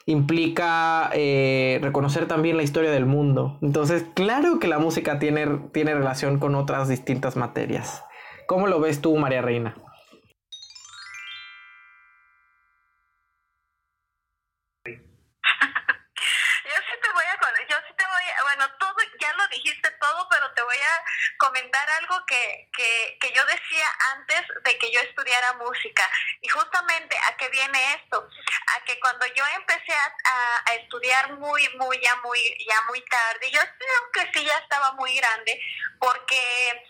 implica 0.06 1.10
eh, 1.14 1.80
reconocer 1.82 2.28
también 2.28 2.56
la 2.56 2.62
historia 2.62 2.92
del 2.92 3.06
mundo. 3.06 3.58
Entonces, 3.60 4.06
claro 4.14 4.60
que 4.60 4.68
la 4.68 4.78
música 4.78 5.18
tiene, 5.18 5.48
tiene 5.72 5.94
relación 5.94 6.38
con 6.38 6.54
otras 6.54 6.88
distintas 6.88 7.34
materias. 7.34 8.04
¿Cómo 8.48 8.66
lo 8.66 8.80
ves 8.80 9.02
tú, 9.02 9.14
María 9.18 9.42
Reina? 9.42 9.74
Comentar 21.38 21.88
algo 21.90 22.24
que, 22.26 22.68
que, 22.76 23.32
yo 23.32 23.44
decía 23.44 23.86
antes 24.16 24.42
de 24.64 24.78
que 24.78 24.90
yo 24.90 25.00
estudiara 25.00 25.52
música. 25.54 26.08
Y 26.40 26.48
justamente 26.48 27.16
a 27.28 27.36
qué 27.36 27.48
viene 27.48 27.94
esto, 27.94 28.28
a 28.76 28.84
que 28.84 28.98
cuando 29.00 29.26
yo 29.26 29.44
empecé 29.56 29.92
a, 29.92 30.62
a, 30.66 30.74
estudiar 30.74 31.32
muy, 31.34 31.68
muy, 31.76 32.00
ya 32.00 32.16
muy, 32.16 32.40
ya 32.68 32.82
muy 32.88 33.00
tarde, 33.02 33.50
yo 33.50 33.60
creo 33.60 34.12
que 34.12 34.32
sí 34.32 34.44
ya 34.44 34.58
estaba 34.58 34.92
muy 34.92 35.14
grande, 35.16 35.60
porque 36.00 36.84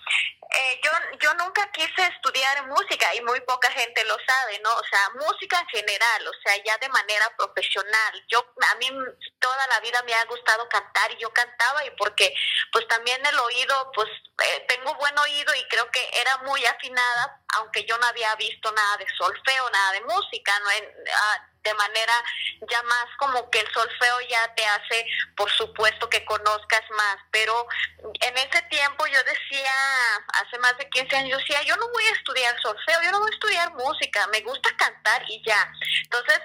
eh, 0.50 0.80
yo, 0.82 0.90
yo 1.20 1.34
nunca 1.34 1.70
quise 1.72 2.02
estudiar 2.06 2.66
música 2.68 3.14
y 3.14 3.20
muy 3.20 3.38
poca 3.42 3.70
gente 3.70 4.02
lo 4.04 4.16
sabe, 4.26 4.58
¿no? 4.60 4.74
O 4.74 4.84
sea, 4.84 5.10
música 5.10 5.60
en 5.60 5.68
general, 5.68 6.26
o 6.26 6.32
sea, 6.42 6.56
ya 6.64 6.78
de 6.78 6.88
manera 6.88 7.30
profesional. 7.36 8.24
Yo, 8.28 8.40
a 8.40 8.74
mí 8.76 8.88
toda 9.38 9.66
la 9.66 9.80
vida 9.80 10.02
me 10.04 10.14
ha 10.14 10.24
gustado 10.24 10.66
cantar 10.70 11.12
y 11.12 11.16
yo 11.18 11.30
cantaba 11.34 11.84
y 11.84 11.90
porque 11.98 12.34
pues 12.72 12.88
también 12.88 13.24
el 13.26 13.38
oído, 13.38 13.67
pues 13.94 14.08
eh, 14.44 14.64
tengo 14.68 14.94
buen 14.94 15.16
oído 15.18 15.54
y 15.54 15.64
creo 15.68 15.90
que 15.90 16.10
era 16.20 16.38
muy 16.38 16.64
afinada, 16.64 17.40
aunque 17.56 17.84
yo 17.84 17.96
no 17.98 18.06
había 18.06 18.34
visto 18.36 18.70
nada 18.72 18.96
de 18.98 19.06
solfeo, 19.16 19.70
nada 19.70 19.92
de 19.92 20.00
música, 20.02 20.52
¿no? 20.60 20.70
En, 20.70 20.84
ah, 21.12 21.48
de 21.62 21.74
manera 21.74 22.12
ya 22.70 22.82
más 22.84 23.06
como 23.18 23.50
que 23.50 23.60
el 23.60 23.72
solfeo 23.72 24.20
ya 24.28 24.54
te 24.54 24.64
hace, 24.64 25.06
por 25.36 25.50
supuesto, 25.50 26.08
que 26.08 26.24
conozcas 26.24 26.82
más, 26.90 27.16
pero 27.30 27.66
en 28.20 28.38
ese 28.38 28.62
tiempo 28.70 29.06
yo 29.06 29.22
decía, 29.24 29.72
hace 30.34 30.58
más 30.58 30.76
de 30.78 30.88
15 30.88 31.16
años, 31.16 31.30
yo 31.30 31.38
decía, 31.38 31.62
yo 31.62 31.76
no 31.76 31.88
voy 31.90 32.04
a 32.04 32.12
estudiar 32.12 32.60
solfeo, 32.62 33.02
yo 33.02 33.10
no 33.10 33.20
voy 33.20 33.30
a 33.30 33.34
estudiar 33.34 33.74
música, 33.74 34.26
me 34.28 34.40
gusta 34.40 34.74
cantar 34.76 35.22
y 35.28 35.42
ya. 35.44 35.70
Entonces, 36.04 36.40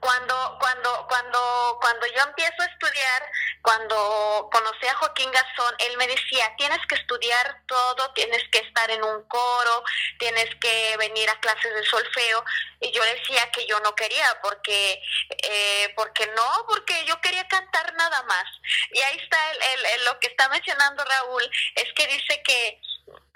cuando, 0.00 0.58
cuando, 0.60 1.06
cuando, 1.08 1.78
cuando 1.80 2.06
yo 2.06 2.22
empiezo 2.22 2.62
a 2.62 2.66
estudiar, 2.66 3.30
cuando 3.62 4.48
conocí 4.52 4.86
a 4.86 4.94
Joaquín 4.94 5.30
Gazón, 5.30 5.74
él 5.78 5.96
me 5.96 6.06
decía, 6.06 6.54
tienes 6.56 6.80
que 6.88 6.96
estudiar 6.96 7.62
todo, 7.66 8.12
tienes 8.12 8.42
que 8.50 8.58
estar 8.58 8.90
en 8.90 9.02
un 9.02 9.22
coro, 9.28 9.84
tienes 10.18 10.54
que 10.56 10.96
venir 10.98 11.28
a 11.30 11.40
clases 11.40 11.74
de 11.74 11.84
solfeo. 11.84 12.44
Y 12.80 12.90
yo 12.92 13.02
decía 13.04 13.50
que 13.52 13.66
yo 13.66 13.78
no 13.80 13.94
quería, 13.94 14.40
porque, 14.42 15.02
eh, 15.42 15.92
porque 15.96 16.26
no, 16.28 16.66
porque 16.68 17.04
yo 17.04 17.20
quería 17.20 17.46
cantar 17.48 17.94
nada 17.94 18.22
más. 18.24 18.44
Y 18.92 19.00
ahí 19.00 19.18
está 19.18 19.38
el, 19.52 19.86
el, 19.86 20.04
lo 20.04 20.18
que 20.20 20.28
está 20.28 20.48
mencionando 20.48 21.04
Raúl, 21.04 21.50
es 21.76 21.92
que 21.94 22.06
dice 22.06 22.42
que, 22.42 22.80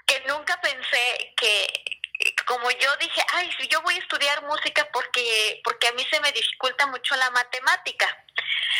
que 0.05 0.21
nunca 0.27 0.59
pensé 0.61 1.33
que, 1.37 1.96
como 2.47 2.71
yo 2.71 2.95
dije, 3.01 3.21
ay, 3.33 3.49
yo 3.69 3.81
voy 3.81 3.93
a 3.95 3.99
estudiar 3.99 4.41
música 4.43 4.87
porque, 4.93 5.59
porque 5.65 5.87
a 5.89 5.91
mí 5.91 6.03
se 6.09 6.19
me 6.21 6.31
dificulta 6.31 6.87
mucho 6.87 7.15
la 7.17 7.29
matemática. 7.31 8.07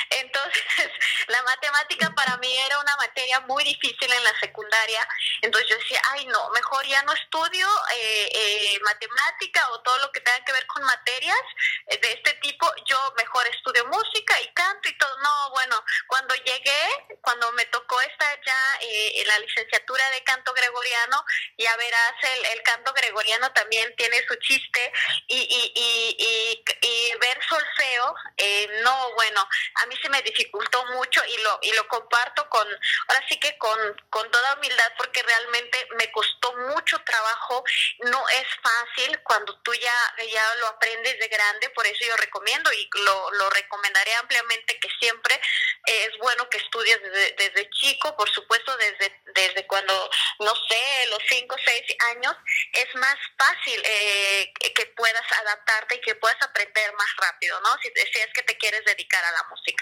Entonces, 0.09 0.63
la 1.27 1.41
matemática 1.43 2.09
para 2.15 2.37
mí 2.37 2.57
era 2.57 2.79
una 2.79 2.95
materia 2.97 3.39
muy 3.41 3.63
difícil 3.63 4.11
en 4.11 4.23
la 4.23 4.39
secundaria. 4.39 5.07
Entonces 5.41 5.69
yo 5.69 5.77
decía, 5.77 6.01
ay, 6.11 6.25
no, 6.27 6.49
mejor 6.51 6.85
ya 6.85 7.01
no 7.03 7.13
estudio 7.13 7.67
eh, 7.93 8.29
eh, 8.33 8.79
matemática 8.83 9.69
o 9.71 9.81
todo 9.81 9.97
lo 9.99 10.11
que 10.11 10.21
tenga 10.21 10.43
que 10.45 10.53
ver 10.53 10.65
con 10.67 10.83
materias 10.83 11.39
eh, 11.87 11.97
de 11.97 12.13
este 12.13 12.33
tipo. 12.35 12.69
Yo 12.85 13.13
mejor 13.17 13.47
estudio 13.47 13.85
música 13.87 14.41
y 14.41 14.47
canto 14.53 14.89
y 14.89 14.97
todo. 14.97 15.17
No, 15.19 15.49
bueno, 15.51 15.83
cuando 16.07 16.35
llegué, 16.35 17.17
cuando 17.21 17.51
me 17.53 17.65
tocó 17.65 17.99
estar 18.01 18.39
ya 18.45 18.77
en 18.81 19.27
la 19.27 19.39
licenciatura 19.39 20.09
de 20.11 20.23
canto 20.23 20.53
gregoriano, 20.53 21.23
ya 21.57 21.75
verás, 21.77 22.13
el, 22.21 22.45
el 22.45 22.63
canto 22.63 22.93
gregoriano 22.93 23.51
también 23.53 23.95
tiene 23.95 24.25
su 24.27 24.35
chiste 24.35 24.91
y, 25.27 25.37
y, 25.37 25.73
y, 25.75 26.63
y 26.81 27.17
ver 27.19 27.39
solfeo, 27.47 28.15
no, 28.83 29.13
bueno, 29.13 29.47
mí 29.87 29.95
se 30.01 30.09
me 30.09 30.21
dificultó 30.21 30.85
mucho 30.87 31.21
y 31.25 31.37
lo, 31.41 31.59
y 31.61 31.71
lo 31.73 31.87
comparto 31.87 32.47
con, 32.49 32.67
ahora 33.07 33.25
sí 33.27 33.39
que 33.39 33.57
con, 33.57 33.77
con 34.09 34.29
toda 34.31 34.55
humildad 34.55 34.91
porque 34.97 35.23
realmente 35.23 35.87
me 35.97 36.11
costó 36.11 36.53
mucho 36.57 36.99
trabajo, 37.03 37.63
no 37.99 38.29
es 38.29 38.47
fácil 38.61 39.19
cuando 39.23 39.57
tú 39.59 39.73
ya, 39.73 40.15
ya 40.31 40.55
lo 40.55 40.67
aprendes 40.67 41.19
de 41.19 41.27
grande, 41.27 41.69
por 41.71 41.85
eso 41.85 42.05
yo 42.05 42.15
recomiendo 42.17 42.71
y 42.73 42.89
lo, 43.05 43.31
lo 43.31 43.49
recomendaré 43.49 44.13
ampliamente 44.15 44.79
que 44.79 44.89
siempre 44.99 45.39
bueno 46.19 46.49
que 46.49 46.57
estudies 46.57 46.99
desde, 47.37 47.69
chico, 47.69 48.15
por 48.15 48.29
supuesto 48.29 48.75
desde, 48.77 49.21
desde 49.33 49.65
cuando, 49.67 50.09
no 50.39 50.53
sé, 50.67 51.07
los 51.09 51.19
5 51.27 51.55
o 51.55 51.57
6 51.57 51.83
años, 52.15 52.35
es 52.73 52.95
más 52.95 53.15
fácil 53.37 53.81
eh, 53.85 54.53
que 54.75 54.85
puedas 54.87 55.31
adaptarte 55.41 55.95
y 55.95 56.01
que 56.01 56.15
puedas 56.15 56.41
aprender 56.41 56.93
más 56.93 57.15
rápido, 57.17 57.59
¿no? 57.61 57.69
Si 57.81 57.87
es 57.95 58.33
que 58.33 58.43
te 58.43 58.57
quieres 58.57 58.83
dedicar 58.85 59.23
a 59.23 59.31
la 59.31 59.43
música. 59.49 59.76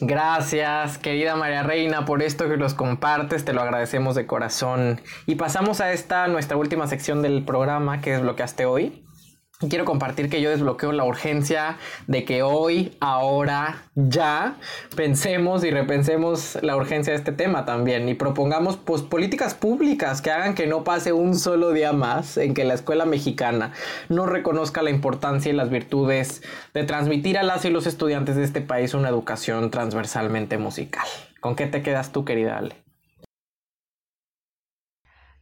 Gracias, 0.00 0.98
querida 0.98 1.36
María 1.36 1.62
Reina, 1.62 2.04
por 2.04 2.22
esto 2.22 2.48
que 2.48 2.58
nos 2.58 2.74
compartes, 2.74 3.46
te 3.46 3.54
lo 3.54 3.62
agradecemos 3.62 4.14
de 4.14 4.26
corazón. 4.26 5.00
Y 5.24 5.36
pasamos 5.36 5.80
a 5.80 5.92
esta, 5.92 6.28
nuestra 6.28 6.58
última 6.58 6.86
sección 6.86 7.22
del 7.22 7.44
programa 7.44 8.02
que 8.02 8.12
desbloqueaste 8.12 8.66
hoy. 8.66 9.05
Quiero 9.58 9.86
compartir 9.86 10.28
que 10.28 10.42
yo 10.42 10.50
desbloqueo 10.50 10.92
la 10.92 11.04
urgencia 11.04 11.78
de 12.06 12.26
que 12.26 12.42
hoy, 12.42 12.94
ahora, 13.00 13.84
ya 13.94 14.58
pensemos 14.94 15.64
y 15.64 15.70
repensemos 15.70 16.58
la 16.60 16.76
urgencia 16.76 17.14
de 17.14 17.18
este 17.18 17.32
tema 17.32 17.64
también 17.64 18.06
y 18.06 18.12
propongamos 18.12 18.76
pues, 18.76 19.00
políticas 19.00 19.54
públicas 19.54 20.20
que 20.20 20.30
hagan 20.30 20.54
que 20.54 20.66
no 20.66 20.84
pase 20.84 21.14
un 21.14 21.34
solo 21.34 21.72
día 21.72 21.94
más 21.94 22.36
en 22.36 22.52
que 22.52 22.64
la 22.64 22.74
escuela 22.74 23.06
mexicana 23.06 23.72
no 24.10 24.26
reconozca 24.26 24.82
la 24.82 24.90
importancia 24.90 25.50
y 25.50 25.56
las 25.56 25.70
virtudes 25.70 26.42
de 26.74 26.84
transmitir 26.84 27.38
a 27.38 27.42
las 27.42 27.64
y 27.64 27.70
los 27.70 27.86
estudiantes 27.86 28.36
de 28.36 28.44
este 28.44 28.60
país 28.60 28.92
una 28.92 29.08
educación 29.08 29.70
transversalmente 29.70 30.58
musical. 30.58 31.06
¿Con 31.40 31.56
qué 31.56 31.66
te 31.66 31.80
quedas 31.80 32.12
tú, 32.12 32.26
querida 32.26 32.58
Ale? 32.58 32.85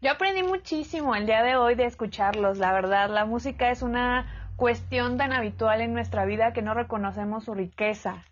Yo 0.04 0.10
aprendí 0.10 0.42
muchísimo 0.42 1.14
el 1.16 1.24
día 1.24 1.42
de 1.42 1.56
hoy 1.56 1.76
de 1.76 1.86
escucharlos, 1.86 2.58
la 2.58 2.74
verdad. 2.74 3.08
La 3.08 3.24
música 3.24 3.70
es 3.70 3.80
una 3.80 4.50
cuestión 4.54 5.16
tan 5.16 5.32
habitual 5.32 5.80
en 5.80 5.94
nuestra 5.94 6.26
vida 6.26 6.52
que 6.52 6.60
no 6.60 6.74
reconocemos 6.74 7.44
su 7.44 7.54
riqueza. 7.54 8.22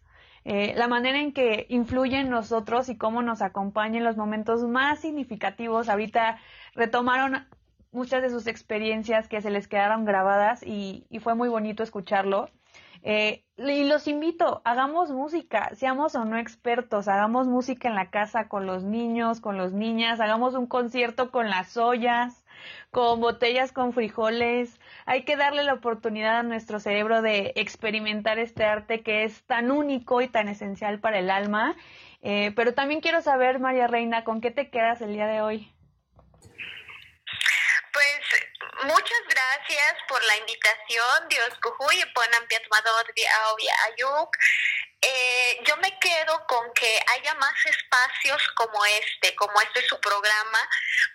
Eh, 0.44 0.74
la 0.76 0.86
manera 0.86 1.18
en 1.18 1.32
que 1.32 1.64
influye 1.70 2.18
en 2.18 2.28
nosotros 2.28 2.90
y 2.90 2.98
cómo 2.98 3.22
nos 3.22 3.40
acompaña 3.40 3.96
en 3.96 4.04
los 4.04 4.18
momentos 4.18 4.62
más 4.64 4.98
significativos. 4.98 5.88
Ahorita 5.88 6.36
retomaron 6.74 7.46
muchas 7.90 8.20
de 8.20 8.28
sus 8.28 8.48
experiencias 8.48 9.26
que 9.26 9.40
se 9.40 9.48
les 9.48 9.66
quedaron 9.66 10.04
grabadas 10.04 10.62
y, 10.62 11.06
y 11.08 11.20
fue 11.20 11.34
muy 11.34 11.48
bonito 11.48 11.82
escucharlo. 11.82 12.50
Eh, 13.04 13.44
y 13.56 13.84
los 13.84 14.06
invito, 14.06 14.62
hagamos 14.64 15.10
música, 15.10 15.70
seamos 15.74 16.14
o 16.14 16.24
no 16.24 16.38
expertos, 16.38 17.08
hagamos 17.08 17.48
música 17.48 17.88
en 17.88 17.96
la 17.96 18.10
casa 18.10 18.48
con 18.48 18.66
los 18.66 18.84
niños, 18.84 19.40
con 19.40 19.58
los 19.58 19.72
niñas, 19.72 20.20
hagamos 20.20 20.54
un 20.54 20.66
concierto 20.66 21.30
con 21.30 21.50
las 21.50 21.76
ollas, 21.76 22.44
con 22.90 23.20
botellas 23.20 23.72
con 23.72 23.92
frijoles. 23.92 24.80
Hay 25.04 25.24
que 25.24 25.36
darle 25.36 25.64
la 25.64 25.74
oportunidad 25.74 26.38
a 26.38 26.42
nuestro 26.42 26.78
cerebro 26.78 27.22
de 27.22 27.52
experimentar 27.56 28.38
este 28.38 28.64
arte 28.64 29.02
que 29.02 29.24
es 29.24 29.42
tan 29.44 29.70
único 29.70 30.20
y 30.20 30.28
tan 30.28 30.48
esencial 30.48 31.00
para 31.00 31.18
el 31.18 31.30
alma. 31.30 31.76
Eh, 32.22 32.52
pero 32.54 32.72
también 32.72 33.00
quiero 33.00 33.20
saber, 33.20 33.58
María 33.58 33.88
Reina, 33.88 34.22
¿con 34.22 34.40
qué 34.40 34.52
te 34.52 34.70
quedas 34.70 35.00
el 35.02 35.12
día 35.12 35.26
de 35.26 35.40
hoy? 35.40 35.72
Muchas 38.84 39.22
gracias 39.28 39.94
por 40.08 40.22
la 40.24 40.36
invitación. 40.38 41.28
Dios 41.28 41.50
y 41.92 42.04
ponan 42.14 42.46
ayuk. 43.90 44.36
Eh, 45.04 45.58
yo 45.64 45.76
me 45.78 45.98
quedo 45.98 46.46
con 46.46 46.72
que 46.74 47.00
haya 47.08 47.34
más 47.34 47.54
espacios 47.66 48.40
como 48.54 48.84
este, 48.86 49.34
como 49.34 49.60
este 49.60 49.80
es 49.80 49.88
su 49.88 49.98
programa, 49.98 50.68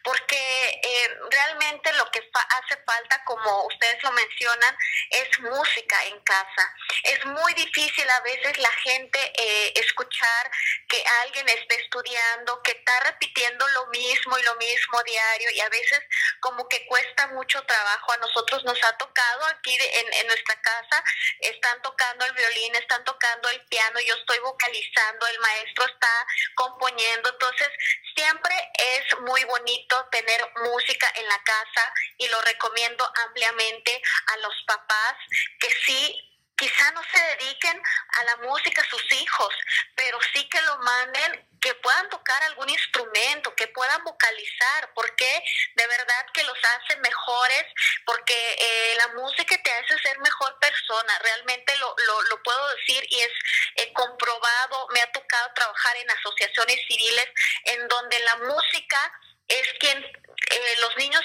porque 0.03 0.81
eh, 0.83 1.17
realmente 1.31 1.93
lo 1.93 2.11
que 2.11 2.19
hace 2.49 2.83
falta, 2.85 3.23
como 3.23 3.65
ustedes 3.67 4.03
lo 4.03 4.11
mencionan, 4.11 4.77
es 5.09 5.39
música 5.39 6.03
en 6.05 6.19
casa. 6.19 6.73
Es 7.03 7.25
muy 7.27 7.53
difícil 7.53 8.09
a 8.09 8.19
veces 8.21 8.57
la 8.57 8.71
gente 8.71 9.19
eh, 9.37 9.71
escuchar 9.77 10.51
que 10.89 11.01
alguien 11.21 11.47
esté 11.47 11.75
estudiando, 11.75 12.61
que 12.63 12.71
está 12.71 12.99
repitiendo 12.99 13.65
lo 13.69 13.87
mismo 13.87 14.37
y 14.37 14.43
lo 14.43 14.55
mismo 14.55 15.01
diario 15.03 15.49
y 15.51 15.61
a 15.61 15.69
veces 15.69 16.01
como 16.41 16.67
que 16.67 16.85
cuesta 16.87 17.27
mucho 17.27 17.63
trabajo. 17.63 18.11
A 18.11 18.17
nosotros 18.17 18.65
nos 18.65 18.83
ha 18.83 18.97
tocado 18.97 19.45
aquí 19.45 19.77
en, 19.79 20.13
en 20.13 20.27
nuestra 20.27 20.61
casa, 20.61 21.03
están 21.39 21.81
tocando 21.81 22.25
el 22.25 22.33
violín, 22.33 22.75
están 22.75 23.03
tocando 23.05 23.49
el 23.49 23.61
piano 23.67 23.76
yo 24.05 24.15
estoy 24.15 24.39
vocalizando, 24.39 25.27
el 25.27 25.39
maestro 25.39 25.85
está 25.85 26.25
componiendo, 26.55 27.29
entonces 27.29 27.69
siempre 28.15 28.55
es 28.73 29.19
muy 29.21 29.43
bonito 29.45 30.07
tener 30.11 30.41
música 30.63 31.11
en 31.15 31.27
la 31.27 31.43
casa 31.43 31.93
y 32.17 32.27
lo 32.27 32.41
recomiendo 32.41 33.09
ampliamente 33.27 34.01
a 34.27 34.37
los 34.37 34.53
papás 34.65 35.15
que 35.59 35.69
sí 35.85 36.23
quizá 36.57 36.91
no 36.91 37.01
se 37.03 37.19
dediquen 37.37 37.81
a 38.19 38.23
la 38.23 38.37
música 38.37 38.83
sus 38.89 39.13
hijos, 39.13 39.53
pero 39.95 40.17
sí 40.33 40.49
que 40.49 40.61
lo 40.61 40.77
manden 40.79 41.47
que 41.61 41.73
puedan 41.75 42.09
tocar 42.09 42.41
algún 42.43 42.69
instrumento, 42.69 43.53
que 43.55 43.67
puedan 43.67 44.03
vocalizar, 44.03 44.91
porque 44.93 45.43
de 45.75 45.87
verdad 45.87 46.25
que 46.33 46.43
los 46.43 46.57
hace 46.57 46.97
mejores, 46.97 47.65
porque 48.05 48.33
eh, 48.59 48.95
la 48.97 49.07
música 49.09 49.61
te 49.61 49.71
hace 49.71 49.97
ser 49.99 50.17
mejor 50.19 50.57
persona, 50.59 51.19
realmente 51.19 51.75
lo, 51.77 51.95
lo, 52.29 52.43
puedo 52.43 52.75
decir 52.75 53.05
y 53.09 53.21
es 53.21 53.31
eh, 53.75 53.93
comprobado, 53.93 54.87
me 54.93 55.01
ha 55.01 55.11
tocado 55.11 55.53
en 55.95 56.09
asociaciones 56.11 56.79
civiles 56.87 57.27
en 57.65 57.87
donde 57.87 58.19
la 58.19 58.35
música 58.37 59.11
es 59.47 59.73
quien 59.79 59.97
eh, 59.97 60.75
los 60.79 60.95
niños 60.97 61.23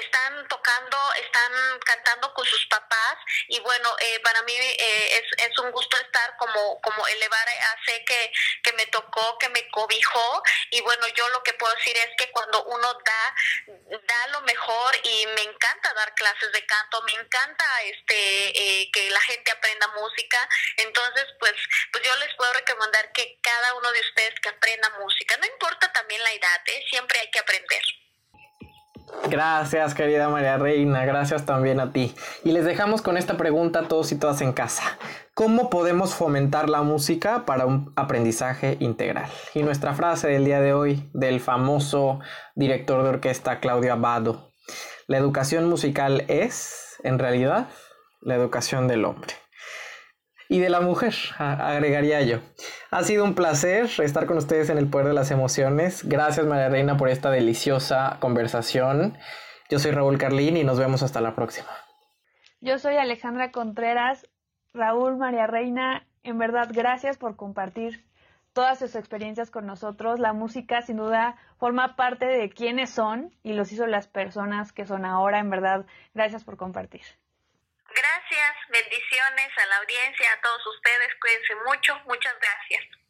están 0.00 0.46
tocando, 0.48 0.96
están 1.20 1.52
cantando 1.84 2.32
con 2.34 2.46
sus 2.46 2.64
papás 2.66 3.16
y 3.48 3.58
bueno, 3.60 3.88
eh, 4.00 4.20
para 4.20 4.42
mí 4.42 4.54
eh, 4.54 5.16
es, 5.18 5.46
es, 5.50 5.58
un 5.58 5.70
gusto 5.72 5.96
estar 5.98 6.36
como, 6.36 6.80
como 6.80 7.06
elevar 7.08 7.48
sé 7.84 8.04
que, 8.04 8.32
que 8.61 8.61
me 8.82 8.86
tocó, 8.90 9.38
que 9.38 9.48
me 9.50 9.68
cobijó 9.70 10.42
y 10.70 10.80
bueno, 10.80 11.06
yo 11.08 11.28
lo 11.28 11.42
que 11.42 11.54
puedo 11.54 11.74
decir 11.76 11.96
es 11.96 12.10
que 12.18 12.30
cuando 12.32 12.64
uno 12.64 12.92
da, 13.04 13.34
da 13.66 14.26
lo 14.28 14.40
mejor 14.42 14.96
y 15.04 15.26
me 15.26 15.42
encanta 15.42 15.94
dar 15.94 16.14
clases 16.14 16.50
de 16.52 16.66
canto, 16.66 17.02
me 17.02 17.12
encanta 17.12 17.64
este 17.84 18.80
eh, 18.82 18.90
que 18.92 19.10
la 19.10 19.20
gente 19.20 19.50
aprenda 19.50 19.86
música, 19.88 20.48
entonces 20.78 21.26
pues, 21.38 21.54
pues 21.92 22.04
yo 22.04 22.16
les 22.16 22.34
puedo 22.34 22.52
recomendar 22.54 23.12
que 23.12 23.38
cada 23.40 23.74
uno 23.74 23.92
de 23.92 24.00
ustedes 24.00 24.40
que 24.40 24.48
aprenda 24.48 24.90
música, 24.98 25.36
no 25.36 25.46
importa 25.46 25.92
también 25.92 26.22
la 26.22 26.32
edad, 26.32 26.60
siempre 26.90 27.20
hay 27.20 27.30
que 27.30 27.38
aprender. 27.38 27.82
Gracias, 29.28 29.94
querida 29.94 30.28
María 30.28 30.58
Reina. 30.58 31.04
Gracias 31.04 31.46
también 31.46 31.80
a 31.80 31.92
ti. 31.92 32.14
Y 32.44 32.52
les 32.52 32.64
dejamos 32.64 33.02
con 33.02 33.16
esta 33.16 33.36
pregunta 33.36 33.80
a 33.80 33.88
todos 33.88 34.12
y 34.12 34.18
todas 34.18 34.40
en 34.40 34.52
casa. 34.52 34.82
¿Cómo 35.34 35.70
podemos 35.70 36.14
fomentar 36.14 36.68
la 36.68 36.82
música 36.82 37.44
para 37.46 37.66
un 37.66 37.92
aprendizaje 37.96 38.76
integral? 38.80 39.30
Y 39.54 39.62
nuestra 39.62 39.94
frase 39.94 40.28
del 40.28 40.44
día 40.44 40.60
de 40.60 40.74
hoy 40.74 41.08
del 41.14 41.40
famoso 41.40 42.20
director 42.54 43.02
de 43.02 43.10
orquesta 43.10 43.60
Claudio 43.60 43.92
Abado. 43.92 44.52
La 45.06 45.18
educación 45.18 45.68
musical 45.68 46.24
es, 46.28 46.96
en 47.02 47.18
realidad, 47.18 47.68
la 48.20 48.34
educación 48.34 48.88
del 48.88 49.04
hombre 49.04 49.34
y 50.52 50.58
de 50.58 50.68
la 50.68 50.82
mujer, 50.82 51.14
agregaría 51.38 52.20
yo. 52.20 52.40
Ha 52.94 53.04
sido 53.04 53.24
un 53.24 53.34
placer 53.34 53.88
estar 54.02 54.26
con 54.26 54.36
ustedes 54.36 54.68
en 54.68 54.76
el 54.76 54.86
Poder 54.86 55.06
de 55.06 55.14
las 55.14 55.30
Emociones. 55.30 56.06
Gracias 56.06 56.44
María 56.44 56.68
Reina 56.68 56.98
por 56.98 57.08
esta 57.08 57.30
deliciosa 57.30 58.18
conversación. 58.20 59.16
Yo 59.70 59.78
soy 59.78 59.92
Raúl 59.92 60.18
Carlín 60.18 60.58
y 60.58 60.62
nos 60.62 60.78
vemos 60.78 61.02
hasta 61.02 61.22
la 61.22 61.34
próxima. 61.34 61.70
Yo 62.60 62.78
soy 62.78 62.96
Alejandra 62.96 63.50
Contreras. 63.50 64.28
Raúl, 64.74 65.16
María 65.16 65.46
Reina, 65.46 66.06
en 66.22 66.36
verdad, 66.36 66.68
gracias 66.70 67.16
por 67.16 67.34
compartir 67.34 68.04
todas 68.52 68.78
sus 68.78 68.94
experiencias 68.94 69.50
con 69.50 69.64
nosotros. 69.64 70.20
La 70.20 70.34
música, 70.34 70.82
sin 70.82 70.98
duda, 70.98 71.36
forma 71.56 71.96
parte 71.96 72.26
de 72.26 72.50
quiénes 72.50 72.90
son 72.90 73.34
y 73.42 73.54
los 73.54 73.72
hizo 73.72 73.86
las 73.86 74.06
personas 74.06 74.74
que 74.74 74.84
son 74.84 75.06
ahora. 75.06 75.38
En 75.38 75.48
verdad, 75.48 75.86
gracias 76.12 76.44
por 76.44 76.58
compartir. 76.58 77.00
Gracias, 77.94 78.52
bendiciones 78.70 79.50
a 79.62 79.66
la 79.66 79.76
audiencia, 79.78 80.26
a 80.32 80.40
todos 80.40 80.62
ustedes, 80.74 81.08
cuídense 81.20 81.54
mucho, 81.66 81.92
muchas 82.06 82.32
gracias. 82.40 83.02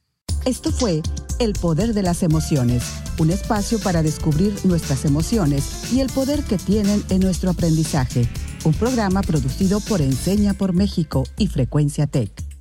Esto 0.45 0.73
fue 0.73 1.03
El 1.39 1.53
Poder 1.53 1.95
de 1.95 2.03
las 2.03 2.25
Emociones, 2.25 2.83
un 3.19 3.31
espacio 3.31 3.79
para 3.81 4.03
descubrir 4.03 4.53
nuestras 4.65 5.05
emociones 5.05 5.93
y 5.93 6.01
el 6.01 6.09
poder 6.13 6.43
que 6.43 6.59
tienen 6.59 7.05
en 7.11 7.21
nuestro 7.21 7.51
aprendizaje, 7.51 8.27
un 8.65 8.75
programa 8.75 9.23
producido 9.23 9.79
por 9.89 10.01
Enseña 10.01 10.55
por 10.55 10.73
México 10.73 11.23
y 11.39 11.47
Frecuencia 11.47 12.09
Tech. 12.09 12.52